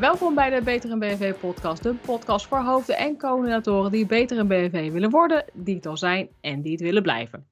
Welkom 0.00 0.34
bij 0.34 0.50
de 0.50 0.62
Beter 0.62 0.90
in 0.90 0.98
BNV 0.98 1.34
podcast. 1.34 1.82
De 1.82 1.94
podcast 1.94 2.46
voor 2.46 2.58
hoofden 2.58 2.96
en 2.96 3.16
coördinatoren 3.16 3.90
die 3.90 4.06
beter 4.06 4.38
in 4.38 4.46
BNV 4.46 4.92
willen 4.92 5.10
worden, 5.10 5.44
die 5.54 5.74
het 5.74 5.86
al 5.86 5.96
zijn 5.96 6.28
en 6.40 6.62
die 6.62 6.72
het 6.72 6.80
willen 6.80 7.02
blijven. 7.02 7.48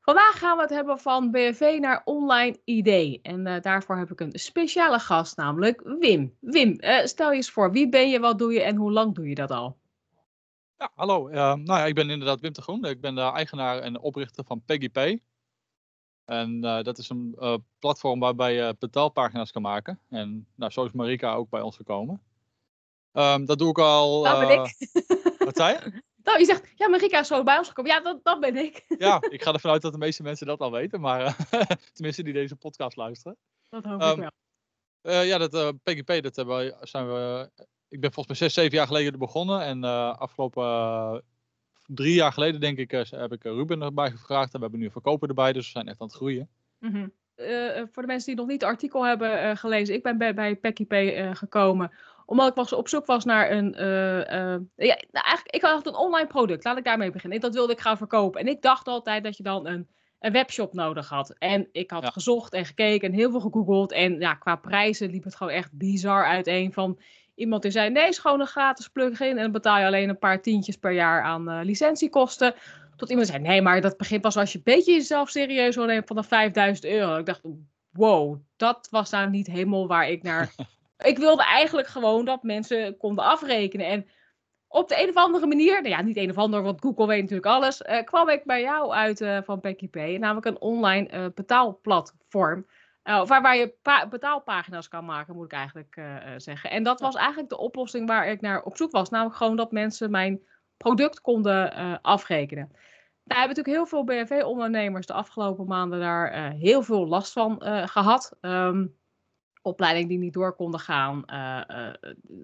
Vandaag 0.00 0.38
gaan 0.38 0.56
we 0.56 0.62
het 0.62 0.70
hebben 0.70 0.98
van 0.98 1.30
BNV 1.30 1.76
naar 1.80 2.02
online 2.04 2.58
ID. 2.64 3.18
En 3.22 3.46
uh, 3.46 3.60
daarvoor 3.60 3.96
heb 3.96 4.10
ik 4.10 4.20
een 4.20 4.38
speciale 4.38 4.98
gast, 4.98 5.36
namelijk 5.36 5.82
Wim. 5.98 6.36
Wim, 6.40 6.76
uh, 6.80 7.04
stel 7.04 7.30
je 7.30 7.36
eens 7.36 7.50
voor, 7.50 7.72
wie 7.72 7.88
ben 7.88 8.10
je, 8.10 8.20
wat 8.20 8.38
doe 8.38 8.52
je 8.52 8.62
en 8.62 8.76
hoe 8.76 8.92
lang 8.92 9.14
doe 9.14 9.28
je 9.28 9.34
dat 9.34 9.50
al? 9.50 9.76
Ja, 10.78 10.90
hallo. 10.94 11.28
Uh, 11.28 11.34
nou 11.34 11.64
ja, 11.64 11.84
ik 11.86 11.94
ben 11.94 12.10
inderdaad 12.10 12.40
Wim 12.40 12.52
de 12.52 12.62
Groen. 12.62 12.84
Ik 12.84 13.00
ben 13.00 13.14
de 13.14 13.20
eigenaar 13.20 13.78
en 13.78 14.00
oprichter 14.00 14.44
van 14.44 14.62
PeggyPay. 14.64 15.22
En 16.30 16.64
uh, 16.64 16.82
dat 16.82 16.98
is 16.98 17.08
een 17.08 17.36
uh, 17.38 17.54
platform 17.78 18.20
waarbij 18.20 18.54
je 18.54 18.76
betaalpagina's 18.78 19.52
kan 19.52 19.62
maken. 19.62 20.00
En 20.08 20.46
nou, 20.54 20.72
zo 20.72 20.84
is 20.84 20.92
Marika 20.92 21.34
ook 21.34 21.50
bij 21.50 21.60
ons 21.60 21.76
gekomen. 21.76 22.22
Um, 23.12 23.44
dat 23.44 23.58
doe 23.58 23.68
ik 23.68 23.78
al. 23.78 24.22
Dat 24.22 24.38
ben 24.38 24.50
ik. 24.50 24.76
Wat 25.46 25.56
zei 25.56 25.74
je? 25.74 26.02
Nou, 26.22 26.38
je 26.38 26.44
zegt, 26.44 26.72
ja, 26.74 26.88
Marika 26.88 27.18
is 27.18 27.26
zo 27.26 27.42
bij 27.42 27.58
ons 27.58 27.68
gekomen. 27.68 27.90
Ja, 27.90 28.00
dat, 28.00 28.20
dat 28.22 28.40
ben 28.40 28.56
ik. 28.56 28.84
ja, 28.98 29.20
ik 29.30 29.42
ga 29.42 29.52
ervan 29.52 29.70
uit 29.70 29.82
dat 29.82 29.92
de 29.92 29.98
meeste 29.98 30.22
mensen 30.22 30.46
dat 30.46 30.60
al 30.60 30.72
weten. 30.72 31.00
Maar 31.00 31.36
tenminste 31.92 32.22
die 32.22 32.32
deze 32.32 32.56
podcast 32.56 32.96
luisteren. 32.96 33.36
Dat 33.68 33.84
hoop 33.84 34.02
um, 34.02 34.22
ik 34.22 34.30
wel. 35.02 35.22
ja, 35.22 35.38
dat 35.38 35.82
PGP, 35.82 36.22
dat 36.22 36.36
hebben 36.36 36.76
zijn 36.80 37.06
we 37.06 37.50
ik 37.90 38.00
ben 38.00 38.12
volgens 38.12 38.26
mij 38.26 38.48
zes, 38.48 38.54
zeven 38.54 38.76
jaar 38.76 38.86
geleden 38.86 39.18
begonnen. 39.18 39.62
En 39.62 39.84
uh, 39.84 40.18
afgelopen 40.18 40.64
uh, 40.64 41.18
drie 41.94 42.14
jaar 42.14 42.32
geleden, 42.32 42.60
denk 42.60 42.78
ik, 42.78 42.92
uh, 42.92 43.02
heb 43.10 43.32
ik 43.32 43.42
Ruben 43.42 43.82
erbij 43.82 44.10
gevraagd. 44.10 44.52
En 44.52 44.56
we 44.56 44.60
hebben 44.60 44.78
nu 44.78 44.84
een 44.84 44.92
verkoper 44.92 45.28
erbij, 45.28 45.52
dus 45.52 45.64
we 45.64 45.70
zijn 45.70 45.88
echt 45.88 46.00
aan 46.00 46.06
het 46.06 46.16
groeien. 46.16 46.48
Mm 46.78 46.92
-hmm. 46.92 47.12
voor 47.90 48.02
de 48.02 48.08
mensen 48.08 48.26
die 48.26 48.36
nog 48.36 48.46
niet 48.46 48.60
het 48.60 48.70
artikel 48.70 49.06
hebben 49.06 49.56
gelezen, 49.56 49.94
ik 49.94 50.02
ben 50.02 50.18
bij, 50.18 50.34
bij 50.34 50.56
PackyPay 50.56 51.34
gekomen 51.34 51.92
omdat 52.30 52.48
ik 52.48 52.54
was 52.54 52.72
op 52.72 52.88
zoek 52.88 53.06
was 53.06 53.24
naar 53.24 53.50
een. 53.50 53.74
ja, 54.76 54.98
nou, 55.10 55.24
eigenlijk, 55.24 55.54
ik 55.54 55.62
had 55.62 55.86
een 55.86 55.94
online 55.94 56.26
product. 56.26 56.64
Laat 56.64 56.78
ik 56.78 56.84
daarmee 56.84 57.10
beginnen. 57.10 57.40
Dat 57.40 57.54
wilde 57.54 57.72
ik 57.72 57.80
gaan 57.80 57.96
verkopen. 57.96 58.40
En 58.40 58.46
ik 58.46 58.62
dacht 58.62 58.86
altijd 58.86 59.24
dat 59.24 59.36
je 59.36 59.42
dan 59.42 59.66
een, 59.66 59.88
een 60.20 60.32
webshop 60.32 60.72
nodig 60.72 61.08
had. 61.08 61.34
En 61.38 61.68
ik 61.72 61.90
had 61.90 62.02
ja. 62.02 62.10
gezocht 62.10 62.52
en 62.52 62.64
gekeken 62.64 63.08
en 63.08 63.14
heel 63.14 63.30
veel 63.30 63.40
gegoogeld. 63.40 63.92
En 63.92 64.18
ja, 64.18 64.34
qua 64.34 64.56
prijzen 64.56 65.10
liep 65.10 65.24
het 65.24 65.36
gewoon 65.36 65.52
echt 65.52 65.72
bizar 65.72 66.24
uiteen. 66.24 66.72
Van 66.72 66.98
iemand 67.40 67.62
die 67.62 67.70
zei: 67.70 67.90
nee, 67.90 68.08
is 68.08 68.18
gewoon 68.18 68.40
een 68.40 68.46
gratis 68.46 68.88
plugin. 68.88 69.36
En 69.36 69.42
dan 69.42 69.52
betaal 69.52 69.78
je 69.78 69.86
alleen 69.86 70.08
een 70.08 70.18
paar 70.18 70.42
tientjes 70.42 70.76
per 70.76 70.92
jaar 70.92 71.22
aan 71.22 71.50
uh, 71.50 71.60
licentiekosten. 71.62 72.54
Tot 72.96 73.10
iemand 73.10 73.28
zei: 73.28 73.42
nee, 73.42 73.62
maar 73.62 73.80
dat 73.80 73.96
begint 73.96 74.20
pas 74.20 74.36
als 74.36 74.52
je 74.52 74.58
een 74.58 74.64
beetje 74.64 74.92
jezelf 74.92 75.28
serieus 75.28 75.76
wil 75.76 75.84
nemen 75.84 76.06
van 76.06 76.16
de 76.16 76.22
5000 76.22 76.86
euro. 76.86 77.16
Ik 77.16 77.26
dacht: 77.26 77.40
wow, 77.90 78.38
dat 78.56 78.88
was 78.90 79.10
nou 79.10 79.30
niet 79.30 79.46
helemaal 79.46 79.86
waar 79.86 80.08
ik 80.08 80.22
naar. 80.22 80.54
ik 81.10 81.18
wilde 81.18 81.44
eigenlijk 81.44 81.88
gewoon 81.88 82.24
dat 82.24 82.42
mensen 82.42 82.96
konden 82.96 83.24
afrekenen. 83.24 83.86
En 83.86 84.06
op 84.68 84.88
de 84.88 85.02
een 85.02 85.08
of 85.08 85.14
andere 85.14 85.46
manier, 85.46 85.82
nou 85.82 85.88
ja, 85.88 86.02
niet 86.02 86.16
een 86.16 86.30
of 86.30 86.38
ander, 86.38 86.62
want 86.62 86.80
Google 86.80 87.06
weet 87.06 87.20
natuurlijk 87.20 87.46
alles, 87.46 87.80
uh, 87.80 88.02
kwam 88.04 88.28
ik 88.28 88.44
bij 88.44 88.60
jou 88.60 88.92
uit 88.92 89.20
uh, 89.20 89.38
van 89.42 89.60
PackyPay, 89.60 90.16
namelijk 90.16 90.46
een 90.46 90.60
online 90.60 91.08
uh, 91.12 91.26
betaalplatform. 91.34 92.66
Uh, 93.04 93.26
waar, 93.26 93.42
waar 93.42 93.56
je 93.56 93.74
betaalpagina's 94.10 94.88
kan 94.88 95.04
maken, 95.04 95.34
moet 95.34 95.44
ik 95.44 95.52
eigenlijk 95.52 95.96
uh, 95.96 96.16
zeggen. 96.36 96.70
En 96.70 96.82
dat 96.82 97.00
was 97.00 97.14
eigenlijk 97.14 97.48
de 97.48 97.58
oplossing 97.58 98.08
waar 98.08 98.28
ik 98.28 98.40
naar 98.40 98.62
op 98.62 98.76
zoek 98.76 98.90
was. 98.90 99.10
Namelijk 99.10 99.36
gewoon 99.36 99.56
dat 99.56 99.72
mensen 99.72 100.10
mijn 100.10 100.40
product 100.76 101.20
konden 101.20 101.78
uh, 101.78 101.96
afrekenen. 102.02 102.68
Nou, 103.24 103.40
we 103.42 103.46
hebben 103.46 103.56
natuurlijk 103.56 103.76
heel 103.76 103.86
veel 103.86 104.04
BNV-ondernemers 104.04 105.06
de 105.06 105.12
afgelopen 105.12 105.66
maanden 105.66 106.00
daar 106.00 106.52
heel 106.52 106.82
veel 106.82 107.06
last 107.06 107.32
van 107.32 107.62
gehad. 107.88 108.36
Um, 108.40 108.98
opleidingen 109.62 110.08
die 110.08 110.18
niet 110.18 110.32
door 110.32 110.54
konden 110.54 110.80
gaan, 110.80 111.24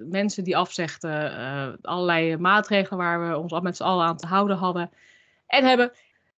mensen 0.08 0.44
die 0.44 0.56
afzegden, 0.56 1.80
allerlei 1.82 2.36
maatregelen 2.36 2.98
waar 2.98 3.28
we 3.28 3.38
ons 3.38 3.60
met 3.60 3.76
z'n 3.76 3.82
allen 3.82 4.06
aan 4.06 4.16
te 4.16 4.26
houden 4.26 4.56
hadden. 4.56 4.90
En 5.46 5.64
hebben 5.64 5.90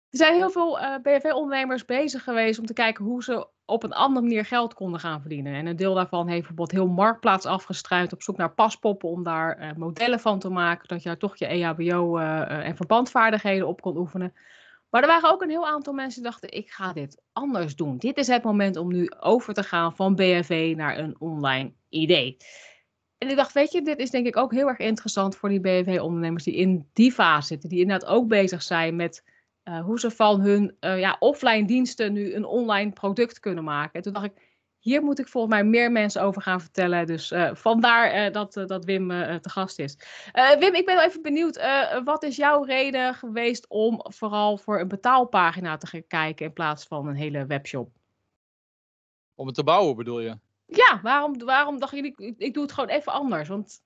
er 0.09 0.17
zijn 0.17 0.35
heel 0.35 0.49
veel 0.49 0.79
BNV-ondernemers 1.01 1.85
bezig 1.85 2.23
geweest 2.23 2.59
om 2.59 2.65
te 2.65 2.73
kijken 2.73 3.05
hoe 3.05 3.23
ze 3.23 3.47
op 3.69 3.83
een 3.83 3.93
andere 3.93 4.25
manier 4.25 4.45
geld 4.45 4.73
konden 4.73 4.99
gaan 4.99 5.21
verdienen. 5.21 5.53
En 5.53 5.65
een 5.65 5.75
deel 5.75 5.93
daarvan 5.93 6.27
heeft 6.27 6.39
bijvoorbeeld 6.39 6.71
heel 6.71 6.87
Marktplaats 6.87 7.45
afgestruind 7.45 8.13
op 8.13 8.21
zoek 8.21 8.37
naar 8.37 8.53
paspoppen 8.53 9.09
om 9.09 9.23
daar 9.23 9.59
uh, 9.59 9.69
modellen 9.77 10.19
van 10.19 10.39
te 10.39 10.49
maken, 10.49 10.87
dat 10.87 11.03
je 11.03 11.17
toch 11.17 11.37
je 11.37 11.45
EHBO 11.45 12.19
uh, 12.19 12.67
en 12.67 12.75
verbandvaardigheden 12.75 13.67
op 13.67 13.81
kon 13.81 13.97
oefenen. 13.97 14.33
Maar 14.89 15.01
er 15.01 15.07
waren 15.07 15.31
ook 15.31 15.41
een 15.41 15.49
heel 15.49 15.67
aantal 15.67 15.93
mensen 15.93 16.21
die 16.21 16.31
dachten, 16.31 16.51
ik 16.51 16.69
ga 16.69 16.93
dit 16.93 17.21
anders 17.33 17.75
doen. 17.75 17.97
Dit 17.97 18.17
is 18.17 18.27
het 18.27 18.43
moment 18.43 18.77
om 18.77 18.87
nu 18.87 19.11
over 19.19 19.53
te 19.53 19.63
gaan 19.63 19.95
van 19.95 20.15
BNV 20.15 20.73
naar 20.77 20.97
een 20.97 21.15
online 21.19 21.73
idee. 21.89 22.37
En 23.17 23.29
ik 23.29 23.35
dacht, 23.35 23.53
weet 23.53 23.71
je, 23.71 23.81
dit 23.81 23.99
is 23.99 24.09
denk 24.09 24.27
ik 24.27 24.37
ook 24.37 24.51
heel 24.51 24.67
erg 24.67 24.77
interessant 24.77 25.35
voor 25.35 25.49
die 25.49 25.59
BNV-ondernemers 25.59 26.43
die 26.43 26.55
in 26.55 26.89
die 26.93 27.11
fase 27.11 27.47
zitten, 27.47 27.69
die 27.69 27.79
inderdaad 27.79 28.09
ook 28.09 28.27
bezig 28.27 28.61
zijn 28.61 28.95
met 28.95 29.23
uh, 29.69 29.79
hoe 29.79 29.99
ze 29.99 30.11
van 30.11 30.41
hun 30.41 30.77
uh, 30.79 30.99
ja, 30.99 31.15
offline 31.19 31.65
diensten 31.65 32.13
nu 32.13 32.33
een 32.33 32.45
online 32.45 32.91
product 32.91 33.39
kunnen 33.39 33.63
maken. 33.63 33.93
En 33.93 34.01
toen 34.01 34.13
dacht 34.13 34.25
ik, 34.25 34.47
hier 34.79 35.03
moet 35.03 35.19
ik 35.19 35.27
volgens 35.27 35.53
mij 35.53 35.63
meer 35.63 35.91
mensen 35.91 36.21
over 36.21 36.41
gaan 36.41 36.61
vertellen. 36.61 37.05
Dus 37.05 37.31
uh, 37.31 37.55
vandaar 37.55 38.31
dat, 38.31 38.53
dat 38.53 38.85
Wim 38.85 39.07
te 39.41 39.49
gast 39.49 39.79
is. 39.79 39.97
Wim, 40.59 40.73
ik 40.75 40.85
ben 40.85 40.95
wel 40.95 41.03
even 41.03 41.21
benieuwd. 41.21 41.61
wat 42.03 42.23
is 42.23 42.35
jouw 42.35 42.63
reden 42.63 43.13
geweest 43.13 43.67
om 43.67 43.99
vooral 44.03 44.57
voor 44.57 44.79
een 44.79 44.87
betaalpagina 44.87 45.77
te 45.77 45.87
gaan 45.87 46.07
kijken 46.07 46.45
in 46.45 46.53
plaats 46.53 46.85
van 46.85 47.07
een 47.07 47.15
hele 47.15 47.45
webshop? 47.45 47.91
Om 49.35 49.45
het 49.45 49.55
te 49.55 49.63
bouwen 49.63 49.95
bedoel 49.95 50.19
je? 50.19 50.37
Ja, 50.65 50.99
waarom, 51.01 51.45
waarom 51.45 51.79
dacht 51.79 51.95
je, 51.95 52.01
ik, 52.01 52.19
ik 52.37 52.53
doe 52.53 52.63
het 52.63 52.71
gewoon 52.71 52.89
even 52.89 53.11
anders? 53.11 53.47
Want... 53.47 53.81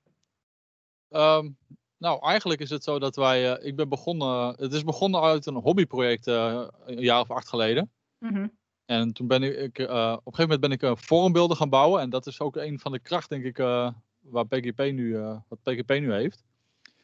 Um, 1.09 1.57
nou, 2.03 2.19
eigenlijk 2.21 2.61
is 2.61 2.69
het 2.69 2.83
zo 2.83 2.99
dat 2.99 3.15
wij. 3.15 3.59
Uh, 3.59 3.67
ik 3.67 3.75
ben 3.75 3.89
begonnen. 3.89 4.55
Het 4.57 4.73
is 4.73 4.83
begonnen 4.83 5.21
uit 5.21 5.45
een 5.45 5.55
hobbyproject 5.55 6.27
uh, 6.27 6.67
een 6.85 6.99
jaar 6.99 7.19
of 7.19 7.31
acht 7.31 7.47
geleden. 7.47 7.91
Mm 8.19 8.33
-hmm. 8.33 8.51
En 8.85 9.13
toen 9.13 9.27
ben 9.27 9.63
ik. 9.63 9.79
uh, 9.79 9.87
op 9.87 10.25
een 10.25 10.35
gegeven 10.35 10.41
moment 10.41 10.59
ben 10.59 10.71
ik 10.71 10.81
een 10.81 10.97
vormbeelden 10.97 11.57
gaan 11.57 11.69
bouwen. 11.69 12.01
En 12.01 12.09
dat 12.09 12.27
is 12.27 12.39
ook 12.39 12.55
een 12.55 12.79
van 12.79 12.91
de 12.91 12.99
krachten, 12.99 13.41
denk 13.41 13.57
ik, 13.57 13.57
waar 14.19 14.47
PGP 14.47 14.79
nu, 14.79 15.17
wat 15.47 15.63
PGP 15.63 15.89
nu 15.89 16.13
heeft. 16.13 16.43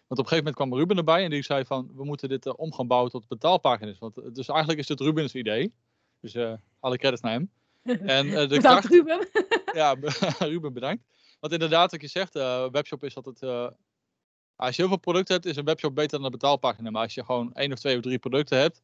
Want 0.08 0.20
op 0.20 0.26
een 0.26 0.28
gegeven 0.28 0.38
moment 0.38 0.56
kwam 0.56 0.74
Ruben 0.74 0.98
erbij 0.98 1.24
en 1.24 1.30
die 1.30 1.44
zei 1.44 1.66
van, 1.66 1.92
we 1.96 2.06
moeten 2.06 2.30
dit 2.30 2.56
om 2.56 2.74
gaan 2.74 2.88
bouwen 2.88 3.12
tot 3.12 3.28
betaalpagina's. 3.28 4.00
Want, 4.00 4.36
dus 4.36 4.48
eigenlijk 4.48 4.80
is 4.80 4.88
het 4.88 5.00
Rubens 5.00 5.36
idee. 5.36 5.74
Dus 6.22 6.36
alle 6.80 6.98
credits 6.98 7.22
naar 7.22 7.32
hem. 7.32 7.50
En, 8.18 8.30
de 8.30 8.48
bedankt 8.48 8.62
kracht, 8.62 8.86
Ruben. 8.86 9.28
ja, 9.82 9.96
Ruben 10.54 10.74
bedankt. 10.74 11.04
Want 11.40 11.54
inderdaad, 11.54 11.92
wat 11.92 12.02
je 12.02 12.08
zegt, 12.08 12.34
webshop 12.72 13.04
is 13.04 13.16
altijd 13.16 13.72
als 14.60 14.76
je 14.76 14.82
heel 14.82 14.92
veel 14.92 15.00
producten 15.00 15.34
hebt, 15.34 15.46
is 15.46 15.56
een 15.56 15.66
webshop 15.66 15.96
beter 15.96 16.18
dan 16.18 16.26
een 16.26 16.32
betaalpagina. 16.32 16.90
Maar 16.90 17.04
als 17.04 17.14
je 17.14 17.26
gewoon 17.26 17.54
één 17.54 17.72
of 17.72 17.80
twee 17.80 17.96
of 17.96 18.02
drie 18.02 18.20
producten 18.20 18.58
hebt, 18.58 18.82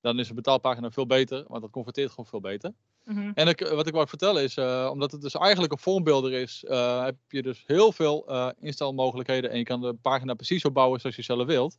dan 0.00 0.18
is 0.18 0.28
een 0.28 0.34
betaalpagina 0.34 0.90
veel 0.90 1.06
beter, 1.06 1.44
want 1.48 1.62
dat 1.62 1.70
converteert 1.70 2.10
gewoon 2.10 2.26
veel 2.26 2.40
beter. 2.40 2.72
Mm 3.04 3.16
-hmm. 3.16 3.32
En 3.34 3.48
ik, 3.48 3.60
wat 3.68 3.86
ik 3.86 3.92
wou 3.94 4.08
vertellen 4.08 4.42
is, 4.42 4.56
uh, 4.56 4.88
omdat 4.90 5.12
het 5.12 5.20
dus 5.20 5.34
eigenlijk 5.34 5.72
een 5.72 5.78
vormbeelder 5.78 6.32
is, 6.32 6.64
uh, 6.68 7.04
heb 7.04 7.16
je 7.28 7.42
dus 7.42 7.64
heel 7.66 7.92
veel 7.92 8.24
uh, 8.28 8.50
instelmogelijkheden 8.58 9.50
en 9.50 9.58
je 9.58 9.64
kan 9.64 9.80
de 9.80 9.94
pagina 9.94 10.34
precies 10.34 10.60
zo 10.60 10.70
bouwen 10.70 11.00
zoals 11.00 11.16
je 11.16 11.22
zelf 11.22 11.46
wilt. 11.46 11.78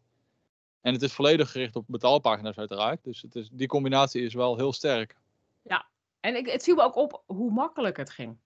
En 0.81 0.93
het 0.93 1.01
is 1.01 1.13
volledig 1.13 1.51
gericht 1.51 1.75
op 1.75 1.85
betaalpagina's 1.88 2.57
uiteraard, 2.57 3.03
dus 3.03 3.21
het 3.21 3.35
is, 3.35 3.49
die 3.51 3.67
combinatie 3.67 4.23
is 4.23 4.33
wel 4.33 4.57
heel 4.57 4.73
sterk. 4.73 5.15
Ja, 5.61 5.85
en 6.19 6.35
ik, 6.35 6.47
het 6.47 6.63
viel 6.63 6.75
me 6.75 6.83
ook 6.83 6.95
op 6.95 7.23
hoe 7.25 7.51
makkelijk 7.51 7.97
het 7.97 8.09
ging. 8.09 8.38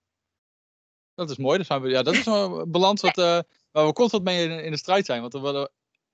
Dat 1.14 1.30
is 1.30 1.36
mooi, 1.36 1.64
zijn 1.64 1.80
we, 1.82 1.88
ja, 1.88 2.02
dat 2.02 2.14
is 2.14 2.26
een 2.26 2.70
balans 2.76 3.00
wat, 3.00 3.44
waar 3.76 3.86
we 3.86 3.92
constant 3.92 4.24
mee 4.24 4.44
in, 4.44 4.64
in 4.64 4.70
de 4.70 4.76
strijd 4.76 5.06
zijn. 5.06 5.20
Want 5.20 5.32
we 5.32 5.40
willen 5.40 5.70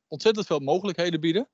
ontzettend 0.08 0.46
veel 0.46 0.58
mogelijkheden 0.58 1.20
bieden. 1.20 1.48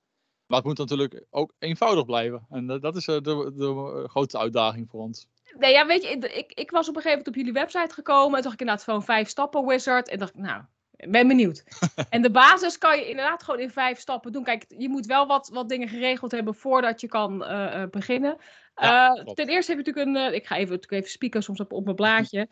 Maar 0.46 0.58
het 0.58 0.66
moet 0.66 0.78
natuurlijk 0.78 1.24
ook 1.30 1.52
eenvoudig 1.58 2.04
blijven. 2.04 2.46
En 2.50 2.66
dat 2.66 2.96
is 2.96 3.04
de, 3.04 3.20
de, 3.20 3.52
de 3.56 4.04
grootste 4.08 4.38
uitdaging 4.38 4.91
voor 4.91 5.00
ons. 5.00 5.26
Nee, 5.58 5.72
ja, 5.72 5.86
weet 5.86 6.02
je, 6.02 6.08
ik, 6.08 6.52
ik 6.52 6.70
was 6.70 6.88
op 6.88 6.96
een 6.96 7.02
gegeven 7.02 7.19
moment 7.19 7.28
op 7.28 7.34
jullie 7.34 7.52
website 7.52 7.94
gekomen. 7.94 8.37
En 8.37 8.43
zag 8.43 8.52
ik 8.52 8.60
inderdaad 8.60 8.84
gewoon 8.84 9.05
vijf 9.05 9.28
stappen 9.28 9.66
wizard. 9.66 10.08
En 10.08 10.19
dacht 10.19 10.34
ik, 10.34 10.40
nou, 10.40 10.62
ben 10.90 11.28
benieuwd. 11.28 11.64
en 12.11 12.22
de 12.22 12.31
basis 12.31 12.78
kan 12.78 12.99
je 12.99 13.08
inderdaad 13.08 13.43
gewoon 13.43 13.61
in 13.61 13.70
vijf 13.70 13.99
stappen 13.99 14.32
doen. 14.32 14.44
Kijk, 14.44 14.64
je 14.69 14.88
moet 14.88 15.06
wel 15.06 15.26
wat, 15.26 15.49
wat 15.49 15.69
dingen 15.69 15.88
geregeld 15.88 16.31
hebben 16.31 16.54
voordat 16.54 17.00
je 17.00 17.08
kan 17.08 17.43
uh, 17.43 17.84
beginnen. 17.90 18.37
Ja, 18.75 19.16
uh, 19.16 19.32
ten 19.32 19.49
eerste 19.49 19.72
heb 19.72 19.84
je 19.84 19.90
natuurlijk 19.90 20.16
een. 20.16 20.32
Uh, 20.32 20.37
ik 20.37 20.46
ga 20.46 20.56
even, 20.56 20.81
even 20.88 21.11
spieken 21.11 21.43
soms 21.43 21.61
op, 21.61 21.72
op 21.72 21.84
mijn 21.84 21.96
blaadje 21.96 22.49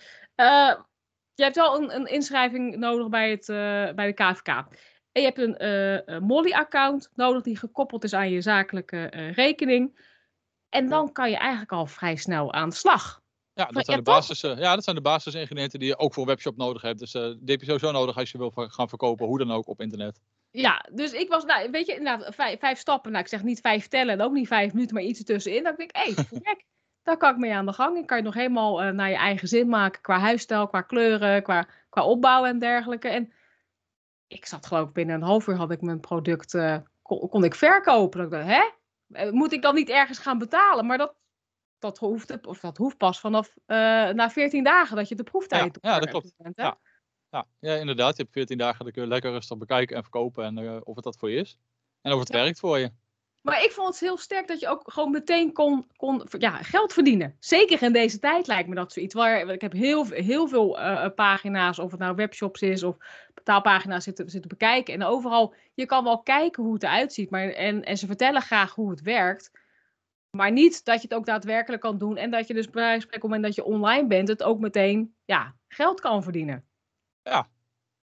je 1.37 1.43
hebt 1.43 1.57
wel 1.57 1.77
een, 1.77 1.95
een 1.95 2.07
inschrijving 2.07 2.77
nodig 2.77 3.09
bij, 3.09 3.31
het, 3.31 3.49
uh, 3.49 3.57
bij 3.95 4.07
de 4.07 4.13
KVK. 4.13 4.49
En 5.13 5.23
je 5.23 5.33
hebt 5.33 5.39
een 5.39 5.65
uh, 5.65 6.19
Molly-account 6.19 7.11
nodig 7.15 7.43
die 7.43 7.57
gekoppeld 7.57 8.05
is 8.05 8.15
aan 8.15 8.31
je 8.31 8.41
zakelijke 8.41 9.13
uh, 9.15 9.33
rekening. 9.33 10.15
En 10.69 10.89
dan 10.89 11.13
kan 11.13 11.31
je 11.31 11.37
eigenlijk 11.37 11.73
al 11.73 11.87
vrij 11.87 12.17
snel 12.17 12.53
aan 12.53 12.69
de 12.69 12.75
slag. 12.75 13.21
Ja, 13.53 13.65
dat 13.65 13.85
zijn, 13.85 13.97
de 13.97 14.03
basis, 14.03 14.41
ja, 14.41 14.75
dat 14.75 14.85
zijn 14.85 14.97
de 14.97 15.03
basisingrediënten 15.03 15.79
die 15.79 15.89
je 15.89 15.99
ook 15.99 16.15
voor 16.15 16.23
een 16.23 16.29
webshop 16.29 16.57
nodig 16.57 16.83
hebt. 16.83 16.99
Dus 16.99 17.13
die 17.13 17.39
heb 17.45 17.61
je 17.61 17.67
sowieso 17.67 17.91
nodig 17.91 18.17
als 18.17 18.31
je 18.31 18.39
wil 18.39 18.53
gaan 18.55 18.89
verkopen, 18.89 19.27
hoe 19.27 19.39
dan 19.39 19.51
ook, 19.51 19.69
op 19.69 19.81
internet. 19.81 20.21
Ja, 20.51 20.87
dus 20.93 21.13
ik 21.13 21.29
was, 21.29 21.45
nou, 21.45 21.71
weet 21.71 21.87
je, 21.87 21.95
inderdaad, 21.95 22.35
vijf, 22.35 22.59
vijf 22.59 22.79
stappen. 22.79 23.11
Nou, 23.11 23.25
ik 23.25 23.31
zeg 23.31 23.43
niet 23.43 23.61
vijf 23.61 23.89
tellen 23.89 24.15
en 24.15 24.21
ook 24.21 24.33
niet 24.33 24.49
vijf 24.49 24.73
minuten, 24.73 24.95
maar 24.95 25.05
iets 25.05 25.19
ertussenin. 25.19 25.63
Dan 25.63 25.75
denk 25.77 25.91
ik, 25.91 25.97
hé, 25.97 26.13
hey, 26.15 26.57
daar 27.07 27.17
kan 27.17 27.31
ik 27.31 27.37
mee 27.37 27.55
aan 27.55 27.67
de 27.67 27.73
gang. 27.73 27.99
Ik 27.99 28.07
kan 28.07 28.17
je 28.17 28.23
nog 28.23 28.35
helemaal 28.35 28.85
uh, 28.85 28.91
naar 28.91 29.11
je 29.11 29.17
eigen 29.17 29.49
zin 29.49 29.69
maken 29.69 30.01
qua 30.01 30.19
huisstijl, 30.19 30.67
qua 30.67 30.81
kleuren, 30.81 31.43
qua, 31.43 31.67
qua 31.89 32.05
opbouw 32.05 32.45
en 32.45 32.59
dergelijke. 32.59 33.09
En 33.09 33.33
ik 34.27 34.47
zat 34.47 34.67
geloof 34.67 34.89
ik 34.89 34.95
binnen 34.95 35.15
een 35.15 35.23
half 35.23 35.47
uur 35.47 35.57
had 35.57 35.71
ik 35.71 35.81
mijn 35.81 36.01
product, 36.01 36.55
uh, 36.55 36.77
kon, 37.03 37.29
kon, 37.29 37.45
ik 37.45 37.55
verkopen. 37.55 38.25
Ik 38.25 38.31
dacht, 38.31 38.47
hè? 38.47 39.31
Moet 39.31 39.53
ik 39.53 39.63
dan 39.63 39.75
niet 39.75 39.89
ergens 39.89 40.19
gaan 40.19 40.39
betalen? 40.39 40.87
Maar 40.87 40.99
dat, 40.99 41.15
dat, 41.79 41.99
hoeft, 41.99 42.47
of 42.47 42.61
dat 42.61 42.77
hoeft 42.77 42.97
pas 42.97 43.21
vanaf 43.21 43.55
uh, 43.67 43.77
na 44.09 44.31
14 44.31 44.65
dagen 44.65 44.97
dat 44.97 45.09
je 45.09 45.15
de 45.15 45.23
proeftijd 45.23 45.79
Ja, 45.81 45.93
ja 45.93 46.01
dat 46.01 46.09
klopt. 46.09 46.35
Bent, 46.37 46.57
ja. 46.57 46.79
Ja, 47.31 47.47
ja, 47.59 47.75
inderdaad. 47.75 48.17
Je 48.17 48.23
hebt 48.23 48.35
14 48.35 48.59
dagen, 48.59 48.85
dan 48.85 48.93
kun 48.93 49.03
je 49.03 49.09
lekker 49.09 49.31
rustig 49.31 49.59
bekijken 49.59 49.97
en 49.97 50.03
verkopen 50.03 50.45
en 50.45 50.85
of 50.87 50.95
het 50.95 51.05
dat 51.05 51.17
voor 51.17 51.31
je 51.31 51.41
is. 51.41 51.59
En 52.01 52.13
of 52.13 52.19
het 52.19 52.29
ja. 52.29 52.35
werkt 52.35 52.59
voor 52.59 52.79
je. 52.79 52.93
Maar 53.47 53.63
ik 53.63 53.73
vond 53.73 53.89
het 53.89 54.01
heel 54.01 54.17
sterk 54.17 54.47
dat 54.47 54.61
je 54.61 54.69
ook 54.69 54.93
gewoon 54.93 55.11
meteen 55.11 55.53
kon, 55.53 55.87
kon 55.97 56.27
ja, 56.39 56.51
geld 56.51 56.93
verdienen. 56.93 57.37
Zeker 57.39 57.83
in 57.83 57.93
deze 57.93 58.19
tijd 58.19 58.47
lijkt 58.47 58.69
me 58.69 58.75
dat 58.75 58.93
zoiets. 58.93 59.15
Waar, 59.15 59.49
ik 59.49 59.61
heb 59.61 59.73
heel, 59.73 60.07
heel 60.07 60.49
veel 60.49 60.79
uh, 60.79 61.07
pagina's, 61.15 61.79
of 61.79 61.91
het 61.91 62.01
nou 62.01 62.15
webshops 62.15 62.63
is 62.63 62.83
of 62.83 62.97
betaalpagina's 63.35 64.05
zitten, 64.05 64.31
zitten 64.31 64.51
bekijken. 64.51 64.95
En 64.95 65.03
overal, 65.03 65.55
je 65.75 65.87
kan 65.87 66.05
wel 66.05 66.23
kijken 66.23 66.63
hoe 66.63 66.73
het 66.75 66.83
eruit 66.83 67.13
ziet. 67.13 67.31
Maar, 67.31 67.49
en, 67.49 67.85
en 67.85 67.99
ze 67.99 68.07
vertellen 68.07 68.43
graag 68.43 68.75
hoe 68.75 68.91
het 68.91 69.03
werkt. 69.03 69.51
Maar 70.31 70.53
niet 70.53 70.85
dat 70.85 71.03
je 71.03 71.09
het 71.09 71.17
ook 71.17 71.27
daadwerkelijk 71.27 71.83
kan 71.83 71.99
doen. 71.99 72.17
En 72.17 72.31
dat 72.31 72.47
je 72.47 72.55
dus 72.55 72.71
bij 72.71 72.97
op 72.97 73.13
het 73.13 73.23
moment 73.23 73.43
dat 73.43 73.55
je 73.55 73.65
online 73.65 74.07
bent, 74.07 74.29
het 74.29 74.43
ook 74.43 74.59
meteen 74.59 75.15
ja, 75.25 75.55
geld 75.69 76.01
kan 76.01 76.23
verdienen. 76.23 76.65
Ja, 77.23 77.49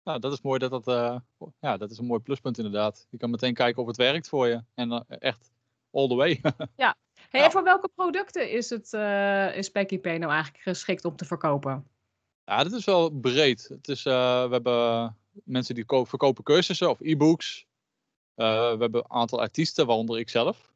nou, 0.05 0.19
dat 0.19 0.33
is 0.33 0.41
mooi 0.41 0.59
dat 0.59 0.71
dat, 0.71 0.89
uh, 0.89 1.17
ja, 1.61 1.77
dat 1.77 1.91
is 1.91 1.99
een 1.99 2.07
mooi 2.07 2.21
pluspunt 2.21 2.57
inderdaad. 2.57 3.07
Je 3.11 3.17
kan 3.17 3.31
meteen 3.31 3.55
kijken 3.55 3.83
of 3.83 3.89
het 3.89 3.97
werkt 3.97 4.29
voor 4.29 4.49
je. 4.49 4.65
En 4.75 4.91
uh, 4.91 5.01
echt 5.09 5.53
all 5.91 6.09
the 6.09 6.15
way. 6.15 6.41
ja. 6.77 6.97
Hey, 7.29 7.41
ja. 7.41 7.47
En 7.47 7.53
voor 7.53 7.63
welke 7.63 7.89
producten 7.95 8.51
is, 8.51 8.71
het, 8.71 8.93
uh, 8.93 9.57
is 9.57 9.71
Peggy 9.71 9.99
P 9.99 10.05
nou 10.05 10.33
eigenlijk 10.33 10.63
geschikt 10.63 11.05
om 11.05 11.17
te 11.17 11.25
verkopen? 11.25 11.87
Ja, 12.45 12.63
dat 12.63 12.73
is 12.73 12.85
wel 12.85 13.11
breed. 13.11 13.69
Het 13.69 13.89
is, 13.89 14.03
we 14.03 14.49
hebben 14.51 15.17
mensen 15.45 15.75
die 15.75 15.85
verkopen 15.87 16.45
cursussen 16.45 16.91
of 16.91 17.01
e-books. 17.01 17.67
we 18.35 18.77
hebben 18.79 18.95
een 18.95 19.11
aantal 19.11 19.41
artiesten, 19.41 19.87
waaronder 19.87 20.19
ik 20.19 20.29
zelf. 20.29 20.73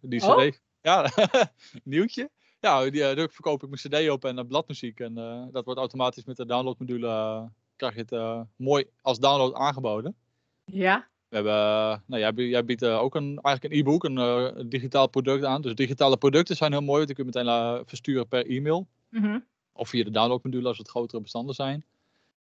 die 0.00 0.22
oh? 0.22 0.36
CD. 0.36 0.60
Ja, 0.80 1.10
nieuwtje. 1.84 2.30
Ja, 2.60 2.90
die, 2.90 3.14
daar 3.14 3.28
verkoop 3.28 3.62
ik 3.62 3.68
mijn 3.68 4.04
cd 4.04 4.10
op 4.10 4.24
en 4.24 4.46
bladmuziek. 4.46 5.00
En 5.00 5.14
dat 5.52 5.64
wordt 5.64 5.80
automatisch 5.80 6.24
met 6.24 6.36
de 6.36 6.46
downloadmodule 6.46 7.50
krijg 7.90 7.94
je 7.94 8.00
het 8.00 8.12
uh, 8.12 8.40
mooi 8.56 8.84
als 9.00 9.18
download 9.18 9.54
aangeboden. 9.54 10.16
Ja. 10.64 11.08
We 11.28 11.36
hebben, 11.36 11.52
uh, 11.52 11.96
nou, 12.06 12.20
jij, 12.20 12.32
jij 12.32 12.64
biedt 12.64 12.82
uh, 12.82 12.98
ook 12.98 13.14
een, 13.14 13.38
eigenlijk 13.42 13.74
een 13.74 13.80
e-book, 13.80 14.04
een, 14.04 14.16
een, 14.16 14.68
digitaal 14.68 15.08
product 15.08 15.44
aan. 15.44 15.62
Dus 15.62 15.74
digitale 15.74 16.16
producten 16.16 16.56
zijn 16.56 16.72
heel 16.72 16.80
mooi, 16.80 17.04
want 17.04 17.06
die 17.06 17.16
kun 17.16 17.26
je 17.26 17.40
meteen 17.44 17.86
versturen 17.86 18.28
per 18.28 18.46
e-mail. 18.46 18.86
Mm 19.08 19.22
-hmm. 19.22 19.44
Of 19.72 19.88
via 19.88 20.04
de 20.04 20.10
downloadmodule 20.10 20.68
als 20.68 20.78
het 20.78 20.88
grotere 20.88 21.20
bestanden 21.20 21.54
zijn. 21.54 21.84